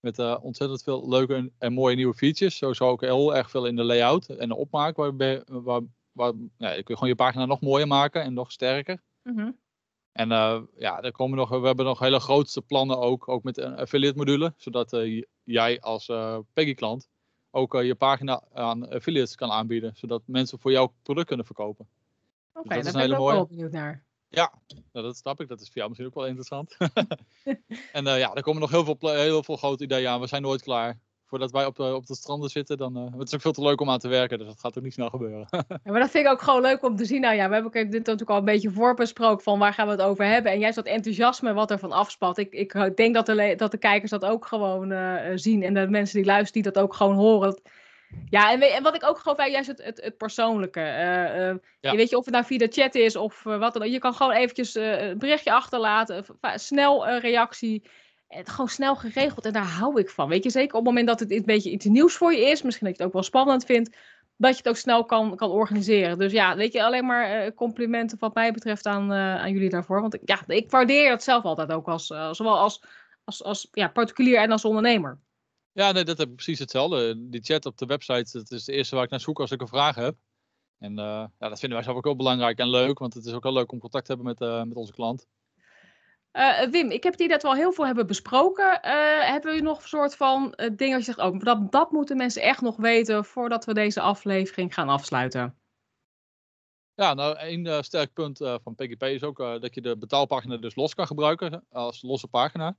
Met 0.00 0.18
eh, 0.18 0.36
ontzettend 0.42 0.82
veel 0.82 1.08
leuke 1.08 1.34
en, 1.34 1.52
en 1.58 1.72
mooie 1.72 1.96
nieuwe 1.96 2.14
features. 2.14 2.56
Sowieso 2.56 2.88
ook 2.88 3.00
heel 3.00 3.36
erg 3.36 3.50
veel 3.50 3.66
in 3.66 3.76
de 3.76 3.84
layout 3.84 4.26
en 4.28 4.48
de 4.48 4.56
opmaak. 4.56 4.96
Waar, 4.96 5.16
waar, 6.12 6.32
ja, 6.56 6.70
je 6.70 6.82
kunt 6.82 6.98
gewoon 6.98 7.08
je 7.08 7.14
pagina 7.14 7.46
nog 7.46 7.60
mooier 7.60 7.86
maken 7.86 8.22
en 8.22 8.34
nog 8.34 8.52
sterker. 8.52 9.00
Mhm. 9.22 9.50
En 10.12 10.32
eh, 10.32 10.60
ja, 10.76 11.02
er 11.02 11.12
komen 11.12 11.38
nog, 11.38 11.48
we 11.48 11.66
hebben 11.66 11.84
nog 11.84 11.98
hele 11.98 12.20
grootste 12.20 12.62
plannen 12.62 12.98
ook, 12.98 13.28
ook 13.28 13.42
met 13.42 13.58
een 13.58 13.76
affiliate 13.76 14.16
module. 14.16 14.54
Zodat 14.56 14.92
eh, 14.92 15.22
jij 15.44 15.80
als 15.80 16.08
eh, 16.08 16.38
Peggy 16.52 16.74
klant 16.74 17.08
ook 17.50 17.82
je 17.82 17.94
pagina 17.94 18.42
aan 18.52 18.88
affiliates 18.88 19.34
kan 19.34 19.50
aanbieden. 19.50 19.92
Zodat 19.96 20.22
mensen 20.24 20.58
voor 20.58 20.72
jouw 20.72 20.92
product 21.02 21.26
kunnen 21.26 21.46
verkopen. 21.46 21.88
Oké, 22.52 22.68
dat 22.68 22.86
is 22.86 22.92
daar 22.92 23.02
ben 23.02 23.12
ik 23.12 23.20
ook 23.20 23.30
wel 23.30 23.46
benieuwd 23.46 23.72
naar. 23.72 24.04
Ja, 24.28 24.52
nou, 24.92 25.06
dat 25.06 25.16
snap 25.16 25.40
ik. 25.40 25.48
Dat 25.48 25.60
is 25.60 25.66
voor 25.66 25.76
jou 25.76 25.88
misschien 25.88 26.08
ook 26.08 26.14
wel 26.14 26.26
interessant. 26.26 26.76
en 27.92 28.04
ja, 28.04 28.34
er 28.34 28.42
komen 28.42 28.60
nog 28.60 28.70
heel 28.70 28.84
veel, 28.84 28.96
heel 29.00 29.42
veel 29.42 29.56
grote 29.56 29.84
ideeën 29.84 30.08
aan. 30.08 30.20
We 30.20 30.26
zijn 30.26 30.42
nooit 30.42 30.62
klaar. 30.62 30.98
Voordat 31.30 31.50
wij 31.50 31.66
op, 31.66 31.76
de, 31.76 31.94
op 31.94 32.06
de 32.06 32.14
stranden 32.14 32.50
zitten, 32.50 32.76
dan 32.76 32.96
uh, 32.96 33.18
het 33.18 33.28
is 33.28 33.34
ook 33.34 33.40
veel 33.40 33.52
te 33.52 33.62
leuk 33.62 33.80
om 33.80 33.90
aan 33.90 33.98
te 33.98 34.08
werken. 34.08 34.38
Dus 34.38 34.46
dat 34.46 34.60
gaat 34.60 34.78
ook 34.78 34.84
niet 34.84 34.92
snel 34.92 35.08
gebeuren. 35.08 35.46
ja, 35.68 35.78
maar 35.84 36.00
dat 36.00 36.10
vind 36.10 36.26
ik 36.26 36.32
ook 36.32 36.42
gewoon 36.42 36.60
leuk 36.60 36.84
om 36.84 36.96
te 36.96 37.04
zien. 37.04 37.20
Nou 37.20 37.34
ja, 37.34 37.48
we 37.48 37.54
hebben 37.54 37.72
dit 37.72 37.92
natuurlijk 37.92 38.30
al 38.30 38.36
een 38.36 38.44
beetje 38.44 38.70
voorbesproken 38.70 39.42
van 39.42 39.58
waar 39.58 39.72
gaan 39.72 39.86
we 39.86 39.92
het 39.92 40.02
over 40.02 40.24
hebben. 40.24 40.52
En 40.52 40.58
juist 40.58 40.76
dat 40.76 40.86
enthousiasme 40.86 41.52
wat 41.52 41.70
er 41.70 41.78
van 41.78 41.92
afspat. 41.92 42.38
Ik, 42.38 42.52
ik 42.52 42.96
denk 42.96 43.14
dat 43.14 43.26
de, 43.26 43.54
dat 43.56 43.70
de 43.70 43.78
kijkers 43.78 44.10
dat 44.10 44.24
ook 44.24 44.46
gewoon 44.46 44.92
uh, 44.92 45.16
zien. 45.34 45.62
En 45.62 45.74
de 45.74 45.88
mensen 45.88 46.16
die 46.16 46.26
luisteren 46.26 46.62
die 46.62 46.72
dat 46.72 46.82
ook 46.82 46.94
gewoon 46.94 47.14
horen. 47.14 47.60
Ja, 48.30 48.52
en, 48.52 48.60
en, 48.60 48.82
wat 48.82 48.94
ik 48.94 49.04
ook 49.04 49.18
gewoon 49.18 49.36
bij 49.36 49.50
juist 49.50 49.68
het, 49.68 49.84
het, 49.84 50.00
het 50.02 50.16
persoonlijke. 50.16 50.80
Uh, 50.80 51.48
uh, 51.48 51.54
ja. 51.80 51.90
Je 51.90 51.96
weet 51.96 52.10
je 52.10 52.16
of 52.16 52.24
het 52.24 52.34
nou 52.34 52.46
via 52.46 52.58
de 52.58 52.68
chat 52.70 52.94
is 52.94 53.16
of 53.16 53.44
uh, 53.44 53.58
wat 53.58 53.72
dan 53.72 53.82
ook. 53.82 53.88
Je 53.88 53.98
kan 53.98 54.14
gewoon 54.14 54.32
eventjes 54.32 54.74
een 54.74 55.18
berichtje 55.18 55.52
achterlaten. 55.52 56.24
snel 56.54 57.10
reactie. 57.10 57.82
Het 58.30 58.48
gewoon 58.48 58.68
snel 58.68 58.96
geregeld. 58.96 59.44
En 59.44 59.52
daar 59.52 59.66
hou 59.66 60.00
ik 60.00 60.10
van. 60.10 60.28
Weet 60.28 60.44
je, 60.44 60.50
zeker 60.50 60.76
op 60.76 60.84
het 60.84 60.84
moment 60.84 61.06
dat 61.06 61.20
het 61.20 61.30
een 61.30 61.42
beetje 61.44 61.70
iets 61.70 61.84
nieuws 61.84 62.14
voor 62.14 62.32
je 62.32 62.40
is. 62.40 62.62
Misschien 62.62 62.86
dat 62.86 62.96
je 62.96 63.02
het 63.02 63.06
ook 63.06 63.12
wel 63.12 63.22
spannend 63.22 63.64
vindt. 63.64 63.96
Dat 64.36 64.50
je 64.50 64.56
het 64.56 64.68
ook 64.68 64.76
snel 64.76 65.04
kan, 65.04 65.36
kan 65.36 65.50
organiseren. 65.50 66.18
Dus 66.18 66.32
ja, 66.32 66.56
weet 66.56 66.72
je, 66.72 66.84
alleen 66.84 67.06
maar 67.06 67.54
complimenten 67.54 68.18
wat 68.18 68.34
mij 68.34 68.52
betreft 68.52 68.86
aan, 68.86 69.12
aan 69.12 69.52
jullie 69.52 69.70
daarvoor. 69.70 70.00
Want 70.00 70.18
ja, 70.24 70.42
ik 70.46 70.70
waardeer 70.70 71.08
dat 71.08 71.22
zelf 71.22 71.44
altijd 71.44 71.72
ook 71.72 71.88
als, 71.88 72.06
zowel 72.06 72.58
als, 72.58 72.82
als, 73.24 73.44
als 73.44 73.68
ja, 73.72 73.88
particulier 73.88 74.38
en 74.38 74.50
als 74.50 74.64
ondernemer. 74.64 75.18
Ja, 75.72 75.92
nee, 75.92 76.04
dat 76.04 76.18
heb 76.18 76.28
ik 76.28 76.34
precies 76.34 76.58
hetzelfde. 76.58 77.28
Die 77.28 77.42
chat 77.42 77.66
op 77.66 77.78
de 77.78 77.86
website, 77.86 78.38
dat 78.38 78.50
is 78.50 78.66
het 78.66 78.74
eerste 78.74 78.94
waar 78.94 79.04
ik 79.04 79.10
naar 79.10 79.20
zoek 79.20 79.40
als 79.40 79.50
ik 79.50 79.60
een 79.60 79.68
vraag 79.68 79.94
heb. 79.94 80.16
En 80.78 80.94
ja, 80.94 81.30
dat 81.38 81.58
vinden 81.58 81.78
wij 81.78 81.82
zelf 81.82 81.96
ook 81.96 82.04
heel 82.04 82.16
belangrijk 82.16 82.58
en 82.58 82.70
leuk, 82.70 82.98
want 82.98 83.14
het 83.14 83.24
is 83.24 83.32
ook 83.32 83.42
heel 83.42 83.52
leuk 83.52 83.72
om 83.72 83.78
contact 83.78 84.06
te 84.06 84.14
hebben 84.14 84.34
met, 84.38 84.66
met 84.68 84.76
onze 84.76 84.92
klant. 84.92 85.26
Uh, 86.32 86.62
Wim, 86.62 86.90
ik 86.90 87.02
heb 87.02 87.12
het 87.12 87.20
idee 87.20 87.28
dat 87.28 87.42
we 87.42 87.48
al 87.48 87.54
heel 87.54 87.72
veel 87.72 87.86
hebben 87.86 88.06
besproken. 88.06 88.78
hebben 89.22 89.54
we 89.54 89.60
nog 89.60 89.82
een 89.82 89.88
soort 89.88 90.16
van 90.16 90.54
dingen 90.72 90.96
als 90.96 91.06
je 91.06 91.12
zegt, 91.12 91.28
oh, 91.28 91.40
dat, 91.40 91.72
dat 91.72 91.90
moeten 91.90 92.16
mensen 92.16 92.42
echt 92.42 92.60
nog 92.60 92.76
weten 92.76 93.24
voordat 93.24 93.64
we 93.64 93.74
deze 93.74 94.00
aflevering 94.00 94.74
gaan 94.74 94.88
afsluiten? 94.88 95.54
Ja, 96.94 97.14
nou, 97.14 97.36
één 97.36 97.84
sterk 97.84 98.12
punt 98.12 98.38
van 98.38 98.74
PGP 98.74 99.02
is 99.02 99.22
ook 99.22 99.38
dat 99.38 99.74
je 99.74 99.80
de 99.80 99.96
betaalpagina 99.96 100.56
dus 100.56 100.74
los 100.74 100.94
kan 100.94 101.06
gebruiken 101.06 101.64
als 101.70 102.02
losse 102.02 102.28
pagina. 102.28 102.76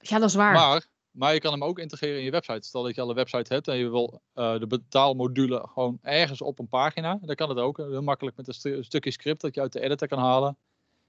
Ja, 0.00 0.18
dat 0.18 0.28
is 0.28 0.34
waar. 0.34 0.52
Maar 0.52 0.86
maar 1.14 1.32
je 1.32 1.40
kan 1.40 1.52
hem 1.52 1.64
ook 1.64 1.78
integreren 1.78 2.18
in 2.18 2.24
je 2.24 2.30
website. 2.30 2.66
Stel 2.66 2.82
dat 2.82 2.94
je 2.94 3.00
al 3.00 3.08
een 3.08 3.14
website 3.14 3.54
hebt 3.54 3.68
en 3.68 3.76
je 3.76 3.90
wil 3.90 4.22
uh, 4.34 4.58
de 4.58 4.66
betaalmodule 4.66 5.68
gewoon 5.72 5.98
ergens 6.02 6.42
op 6.42 6.58
een 6.58 6.68
pagina. 6.68 7.18
Dan 7.22 7.34
kan 7.34 7.48
het 7.48 7.58
ook. 7.58 7.76
Heel 7.76 8.02
makkelijk 8.02 8.36
met 8.36 8.48
een, 8.48 8.72
een, 8.72 8.84
stukje 8.84 9.10
script 9.10 9.40
dat 9.40 9.54
je 9.54 9.60
uit 9.60 9.72
de 9.72 9.80
editor 9.80 10.08
kan 10.08 10.18
halen. 10.18 10.56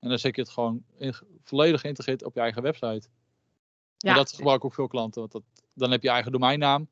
En 0.05 0.11
dan 0.11 0.19
zet 0.19 0.35
je 0.35 0.41
het 0.41 0.51
gewoon 0.51 0.83
in, 0.97 1.13
volledig 1.43 1.81
geïntegreerd 1.81 2.23
op 2.23 2.33
je 2.33 2.39
eigen 2.39 2.61
website. 2.61 3.07
Ja. 3.97 4.09
En 4.09 4.15
dat 4.15 4.33
gebruiken 4.33 4.67
ook 4.67 4.73
veel 4.73 4.87
klanten. 4.87 5.19
Want 5.19 5.31
dat, 5.31 5.43
dan 5.73 5.91
heb 5.91 6.03
je 6.03 6.09
eigen 6.09 6.31
domeinnaam. 6.31 6.87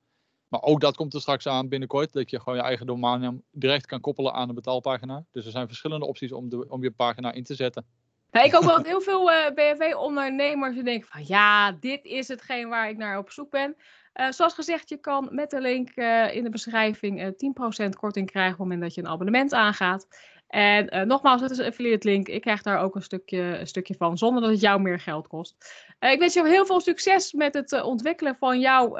Maar 0.48 0.62
ook 0.62 0.82
dat 0.82 0.96
komt 0.96 1.14
er 1.14 1.22
straks 1.22 1.48
aan 1.48 1.70
binnenkort. 1.70 2.14
Dat 2.14 2.30
je 2.30 2.40
gewoon 2.40 2.58
je 2.58 2.64
eigen 2.64 2.86
domeinnaam 2.86 3.44
direct 3.52 3.86
kan 3.86 4.00
koppelen 4.00 4.34
aan 4.34 4.50
een 4.50 4.56
betaalpagina. 4.56 5.26
Dus 5.32 5.46
er 5.46 5.52
zijn 5.52 5.68
verschillende 5.68 6.06
opties 6.06 6.32
om, 6.32 6.50
de, 6.50 6.70
om 6.70 6.84
je 6.84 6.92
pagina 6.92 7.32
in 7.32 7.44
te 7.44 7.56
zetten. 7.56 7.86
Nou, 8.32 8.46
ik 8.46 8.52
hoop 8.54 8.64
wel 8.76 8.84
heel 8.84 9.02
veel 9.02 9.32
uh, 9.32 9.46
eh, 9.46 9.54
BFW-ondernemers 9.54 10.74
die 10.74 10.84
denken 10.84 11.08
van 11.08 11.24
ja, 11.28 11.72
dit 11.72 12.06
is 12.06 12.28
hetgeen 12.28 12.70
waar 12.70 12.90
ik 12.90 12.98
naar 12.98 13.18
op 13.18 13.32
zoek 13.32 13.50
ben. 13.50 13.76
Uh, 14.16 14.32
zoals 14.32 14.54
gezegd, 14.54 14.90
je 14.90 14.98
kan 14.98 15.28
met 15.32 15.50
de 15.50 15.62
link 15.62 15.92
uh, 15.96 16.36
in 16.36 16.44
de 16.44 16.50
beschrijving 16.50 17.36
10% 17.86 17.90
korting 17.90 18.32
krijgen 18.32 18.54
op 18.54 18.60
het 18.60 18.68
moment 18.68 18.82
dat 18.82 18.94
je 18.94 19.02
een 19.02 19.08
abonnement 19.08 19.54
aangaat. 19.54 20.08
En 20.54 21.08
nogmaals, 21.08 21.42
het 21.42 21.52
is 21.52 21.58
een 21.58 21.66
affiliate 21.66 22.08
link. 22.08 22.28
Ik 22.28 22.42
krijg 22.42 22.62
daar 22.62 22.80
ook 22.80 22.96
een 22.96 23.02
stukje, 23.02 23.38
een 23.38 23.68
stukje 23.68 23.96
van, 23.98 24.18
zonder 24.18 24.42
dat 24.42 24.52
het 24.52 24.62
jou 24.62 24.82
meer 24.82 25.00
geld 25.00 25.28
kost. 25.28 25.56
ik 26.00 26.20
wens 26.20 26.34
je 26.34 26.48
heel 26.48 26.66
veel 26.66 26.82
succes 26.82 27.34
met 27.34 27.54
het 27.54 27.82
ontwikkelen 27.82 28.36
van 28.40 28.60
jouw 28.60 28.98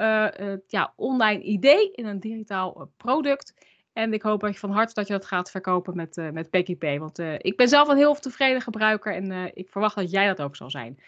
ja, 0.68 0.94
online 0.96 1.42
idee 1.42 1.92
in 1.92 2.06
een 2.06 2.20
digitaal 2.20 2.92
product. 2.98 3.54
En 3.94 4.14
ik 4.14 4.22
hoop 4.22 4.42
dat 4.42 4.54
je 4.54 4.60
van 4.60 4.72
harte 4.72 4.94
dat 4.94 5.08
je 5.08 5.14
dat 5.14 5.26
gaat 5.26 5.52
verkopen 5.52 5.96
met, 5.96 6.18
uh, 6.18 6.30
met 6.30 6.50
PGP. 6.50 7.00
Want 7.00 7.20
uh, 7.20 7.34
ik 7.38 7.58
ben 7.58 7.68
zelf 7.68 7.88
een 7.88 7.98
heel 7.98 8.16
tevreden 8.16 8.62
gebruiker 8.62 9.16
en 9.16 9.32
uh, 9.32 9.46
ik 9.54 9.70
verwacht 9.70 9.96
dat 9.96 10.12
jij 10.12 10.28
dat 10.28 10.42
ook 10.42 10.56
zal 10.56 10.70
zijn. 10.70 11.04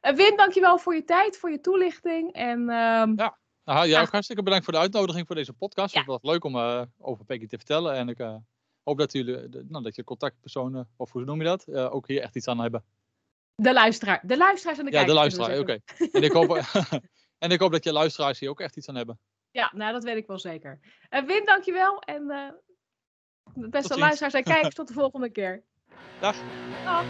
Wim, 0.00 0.36
dankjewel 0.36 0.78
voor 0.78 0.94
je 0.94 1.04
tijd, 1.04 1.36
voor 1.36 1.50
je 1.50 1.60
toelichting. 1.60 2.32
En, 2.32 2.60
uh, 2.60 2.66
ja, 3.16 3.36
nou, 3.64 3.94
ook 3.94 4.10
hartstikke 4.10 4.42
bedankt 4.42 4.64
voor 4.64 4.74
de 4.74 4.80
uitnodiging 4.80 5.26
voor 5.26 5.36
deze 5.36 5.52
podcast. 5.52 5.94
Ja. 5.94 5.98
Het 6.00 6.08
was 6.08 6.22
leuk 6.22 6.44
om 6.44 6.56
over 6.98 7.24
PGP 7.24 7.48
te 7.48 7.56
vertellen. 7.56 7.94
En 7.94 8.08
ik 8.08 8.18
hoop 8.88 8.98
dat, 8.98 9.12
jullie, 9.12 9.48
nou, 9.68 9.82
dat 9.82 9.96
je 9.96 10.04
contactpersonen, 10.04 10.88
of 10.96 11.12
hoe 11.12 11.24
noem 11.24 11.38
je 11.38 11.44
dat, 11.44 11.74
ook 11.74 12.08
hier 12.08 12.20
echt 12.20 12.36
iets 12.36 12.48
aan 12.48 12.60
hebben. 12.60 12.84
De 13.54 13.72
luisteraar. 13.72 14.20
De 14.22 14.36
luisteraars 14.36 14.78
en 14.78 14.84
de 14.84 14.90
kijkers. 14.90 15.12
Ja, 15.12 15.14
de 15.14 15.20
luisteraar, 15.20 15.58
oké. 15.58 15.80
Okay. 15.96 16.10
en, 16.12 16.22
ik 16.22 16.32
hoop, 16.32 16.60
en 17.44 17.50
ik 17.50 17.60
hoop 17.60 17.72
dat 17.72 17.84
je 17.84 17.92
luisteraars 17.92 18.38
hier 18.38 18.50
ook 18.50 18.60
echt 18.60 18.76
iets 18.76 18.88
aan 18.88 18.94
hebben. 18.94 19.18
Ja, 19.50 19.70
nou 19.74 19.92
dat 19.92 20.04
weet 20.04 20.16
ik 20.16 20.26
wel 20.26 20.38
zeker. 20.38 20.78
Uh, 21.10 21.26
Wim, 21.26 21.44
dankjewel. 21.44 22.00
En 22.00 22.22
uh, 22.22 23.70
beste 23.70 23.98
luisteraars 23.98 24.34
en 24.34 24.44
kijkers, 24.44 24.74
tot 24.80 24.88
de 24.88 24.94
volgende 24.94 25.30
keer. 25.30 25.62
Dag. 26.20 26.36
Dag. 26.84 27.04